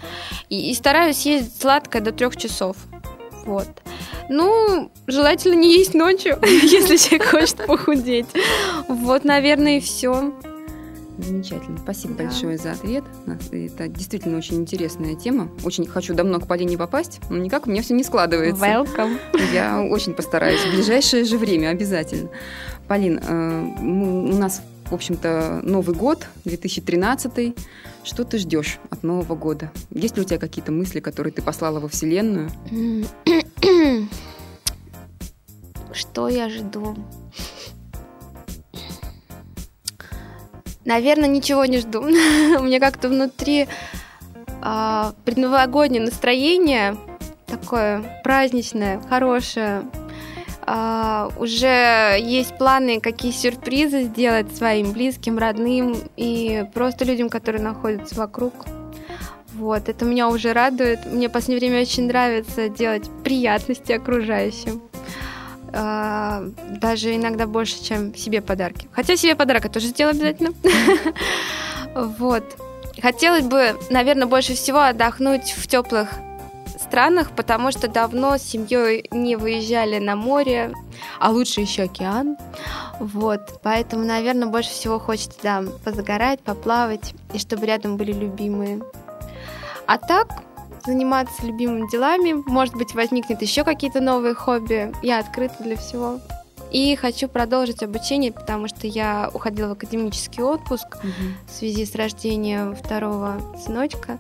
И, 0.48 0.70
и 0.70 0.74
стараюсь 0.74 1.26
есть 1.26 1.60
сладкое 1.60 2.00
до 2.02 2.12
трех 2.12 2.36
часов. 2.36 2.76
Вот. 3.44 3.68
Ну, 4.28 4.90
желательно 5.06 5.54
не 5.54 5.76
есть 5.76 5.94
ночью, 5.94 6.38
если 6.42 6.96
человек 6.96 7.28
хочет 7.28 7.66
похудеть. 7.66 8.26
Вот, 8.88 9.24
наверное, 9.24 9.78
и 9.78 9.80
все. 9.80 10.32
Замечательно. 11.18 11.78
Спасибо 11.78 12.14
Да. 12.14 12.24
большое 12.24 12.58
за 12.58 12.72
ответ. 12.72 13.04
Это 13.50 13.88
действительно 13.88 14.36
очень 14.36 14.56
интересная 14.56 15.14
тема. 15.14 15.48
Очень 15.64 15.86
хочу 15.86 16.14
давно 16.14 16.40
к 16.40 16.46
Полине 16.46 16.76
попасть, 16.76 17.20
но 17.30 17.38
никак 17.38 17.66
у 17.66 17.70
меня 17.70 17.82
все 17.82 17.94
не 17.94 18.04
складывается. 18.04 18.62
Welcome. 18.62 19.18
Я 19.52 19.82
очень 19.82 20.12
постараюсь. 20.14 20.60
В 20.60 20.74
ближайшее 20.74 21.24
же 21.24 21.38
время 21.38 21.68
обязательно. 21.68 22.28
Полин, 22.86 23.18
э, 23.18 23.62
у 23.80 24.36
нас, 24.36 24.60
в 24.90 24.94
общем-то, 24.94 25.60
Новый 25.64 25.94
год, 25.96 26.26
2013. 26.44 27.54
Что 28.04 28.24
ты 28.24 28.38
ждешь 28.38 28.78
от 28.90 29.02
Нового 29.02 29.34
года? 29.34 29.72
Есть 29.90 30.16
ли 30.16 30.22
у 30.22 30.24
тебя 30.24 30.38
какие-то 30.38 30.70
мысли, 30.70 31.00
которые 31.00 31.32
ты 31.32 31.42
послала 31.42 31.80
во 31.80 31.88
Вселенную? 31.88 32.50
что 35.92 36.28
я 36.28 36.48
жду? 36.48 36.94
Наверное, 40.86 41.28
ничего 41.28 41.64
не 41.66 41.78
жду. 41.78 42.00
У 42.02 42.62
меня 42.62 42.80
как-то 42.80 43.08
внутри 43.08 43.68
а, 44.62 45.12
предновогоднее 45.24 46.02
настроение 46.02 46.96
такое 47.46 48.20
праздничное, 48.24 49.00
хорошее. 49.08 49.82
А, 50.62 51.28
уже 51.38 52.16
есть 52.20 52.56
планы, 52.56 53.00
какие 53.00 53.32
сюрпризы 53.32 54.04
сделать 54.04 54.56
своим 54.56 54.92
близким, 54.92 55.38
родным 55.38 55.96
и 56.16 56.64
просто 56.72 57.04
людям, 57.04 57.28
которые 57.28 57.62
находятся 57.62 58.14
вокруг. 58.14 58.54
Вот, 59.54 59.88
это 59.88 60.04
меня 60.04 60.28
уже 60.28 60.52
радует. 60.52 61.06
Мне 61.06 61.28
в 61.28 61.32
последнее 61.32 61.70
время 61.70 61.82
очень 61.82 62.06
нравится 62.06 62.68
делать 62.68 63.08
приятности 63.24 63.92
окружающим. 63.92 64.82
А, 65.78 66.42
даже 66.80 67.14
иногда 67.14 67.46
больше, 67.46 67.82
чем 67.84 68.14
себе 68.14 68.40
подарки. 68.40 68.88
Хотя 68.92 69.16
себе 69.16 69.36
подарок 69.36 69.64
я 69.64 69.70
тоже 69.70 69.88
сделаю 69.88 70.12
обязательно. 70.12 70.52
Вот. 71.94 72.44
Хотелось 73.00 73.44
бы, 73.44 73.74
наверное, 73.88 74.26
больше 74.26 74.54
всего 74.54 74.80
отдохнуть 74.80 75.52
в 75.52 75.66
теплых 75.66 76.10
странах, 76.78 77.30
потому 77.30 77.72
что 77.72 77.88
давно 77.88 78.36
с 78.36 78.42
семьей 78.42 79.06
не 79.10 79.36
выезжали 79.36 79.98
на 79.98 80.14
море, 80.14 80.72
а 81.18 81.30
лучше 81.30 81.62
еще 81.62 81.84
океан. 81.84 82.36
Вот, 83.00 83.60
поэтому, 83.62 84.04
наверное, 84.04 84.48
больше 84.48 84.70
всего 84.70 84.98
хочется, 84.98 85.38
да, 85.42 85.64
позагорать, 85.84 86.40
поплавать, 86.40 87.14
и 87.32 87.38
чтобы 87.38 87.66
рядом 87.66 87.96
были 87.96 88.12
любимые. 88.12 88.82
А 89.86 89.98
так, 89.98 90.42
заниматься 90.86 91.44
любимыми 91.44 91.90
делами. 91.90 92.42
Может 92.46 92.74
быть, 92.74 92.94
возникнет 92.94 93.42
еще 93.42 93.64
какие-то 93.64 94.00
новые 94.00 94.34
хобби. 94.34 94.92
Я 95.02 95.18
открыта 95.18 95.62
для 95.62 95.76
всего. 95.76 96.20
И 96.72 96.96
хочу 96.96 97.28
продолжить 97.28 97.82
обучение, 97.82 98.32
потому 98.32 98.68
что 98.68 98.86
я 98.86 99.30
уходила 99.32 99.68
в 99.68 99.72
академический 99.72 100.42
отпуск 100.42 100.96
угу. 100.96 101.12
в 101.46 101.52
связи 101.52 101.84
с 101.86 101.94
рождением 101.94 102.74
второго 102.74 103.40
сыночка. 103.64 104.18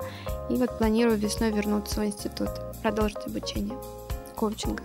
И 0.48 0.54
вот 0.54 0.78
планирую 0.78 1.16
весной 1.16 1.50
вернуться 1.50 2.00
в 2.00 2.04
институт, 2.04 2.50
продолжить 2.82 3.26
обучение 3.26 3.76
коучинга. 4.36 4.82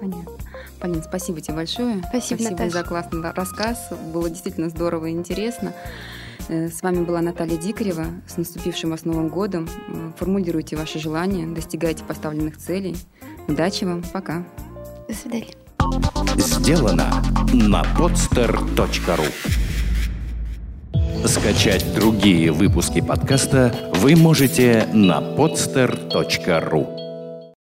Понятно. 0.00 0.32
Полин, 0.80 1.02
спасибо 1.02 1.40
тебе 1.40 1.54
большое. 1.54 2.02
Спасибо, 2.08 2.40
спасибо 2.40 2.50
Наташа. 2.50 2.70
за 2.70 2.82
классный 2.82 3.30
рассказ. 3.30 3.88
Было 4.12 4.28
действительно 4.28 4.68
здорово 4.68 5.06
и 5.06 5.12
интересно. 5.12 5.74
Э, 6.48 6.68
с 6.68 6.82
вами 6.82 7.04
была 7.04 7.20
Наталья 7.20 7.56
Дикарева. 7.56 8.06
С 8.26 8.36
наступившим 8.36 8.90
вас 8.90 9.04
Новым 9.04 9.28
годом. 9.28 9.68
Э, 9.88 10.12
формулируйте 10.16 10.76
ваши 10.76 10.98
желания, 10.98 11.46
достигайте 11.46 12.04
поставленных 12.04 12.56
целей. 12.56 12.96
Удачи 13.48 13.84
вам. 13.84 14.02
Пока. 14.12 14.44
До 15.08 15.14
свидания. 15.14 15.54
Сделано 16.36 17.22
на 17.52 17.82
podster.ru 17.98 19.26
Скачать 21.26 21.94
другие 21.94 22.50
выпуски 22.50 23.00
подкаста 23.00 23.74
вы 23.94 24.16
можете 24.16 24.88
на 24.92 25.20
podster.ru 25.20 27.01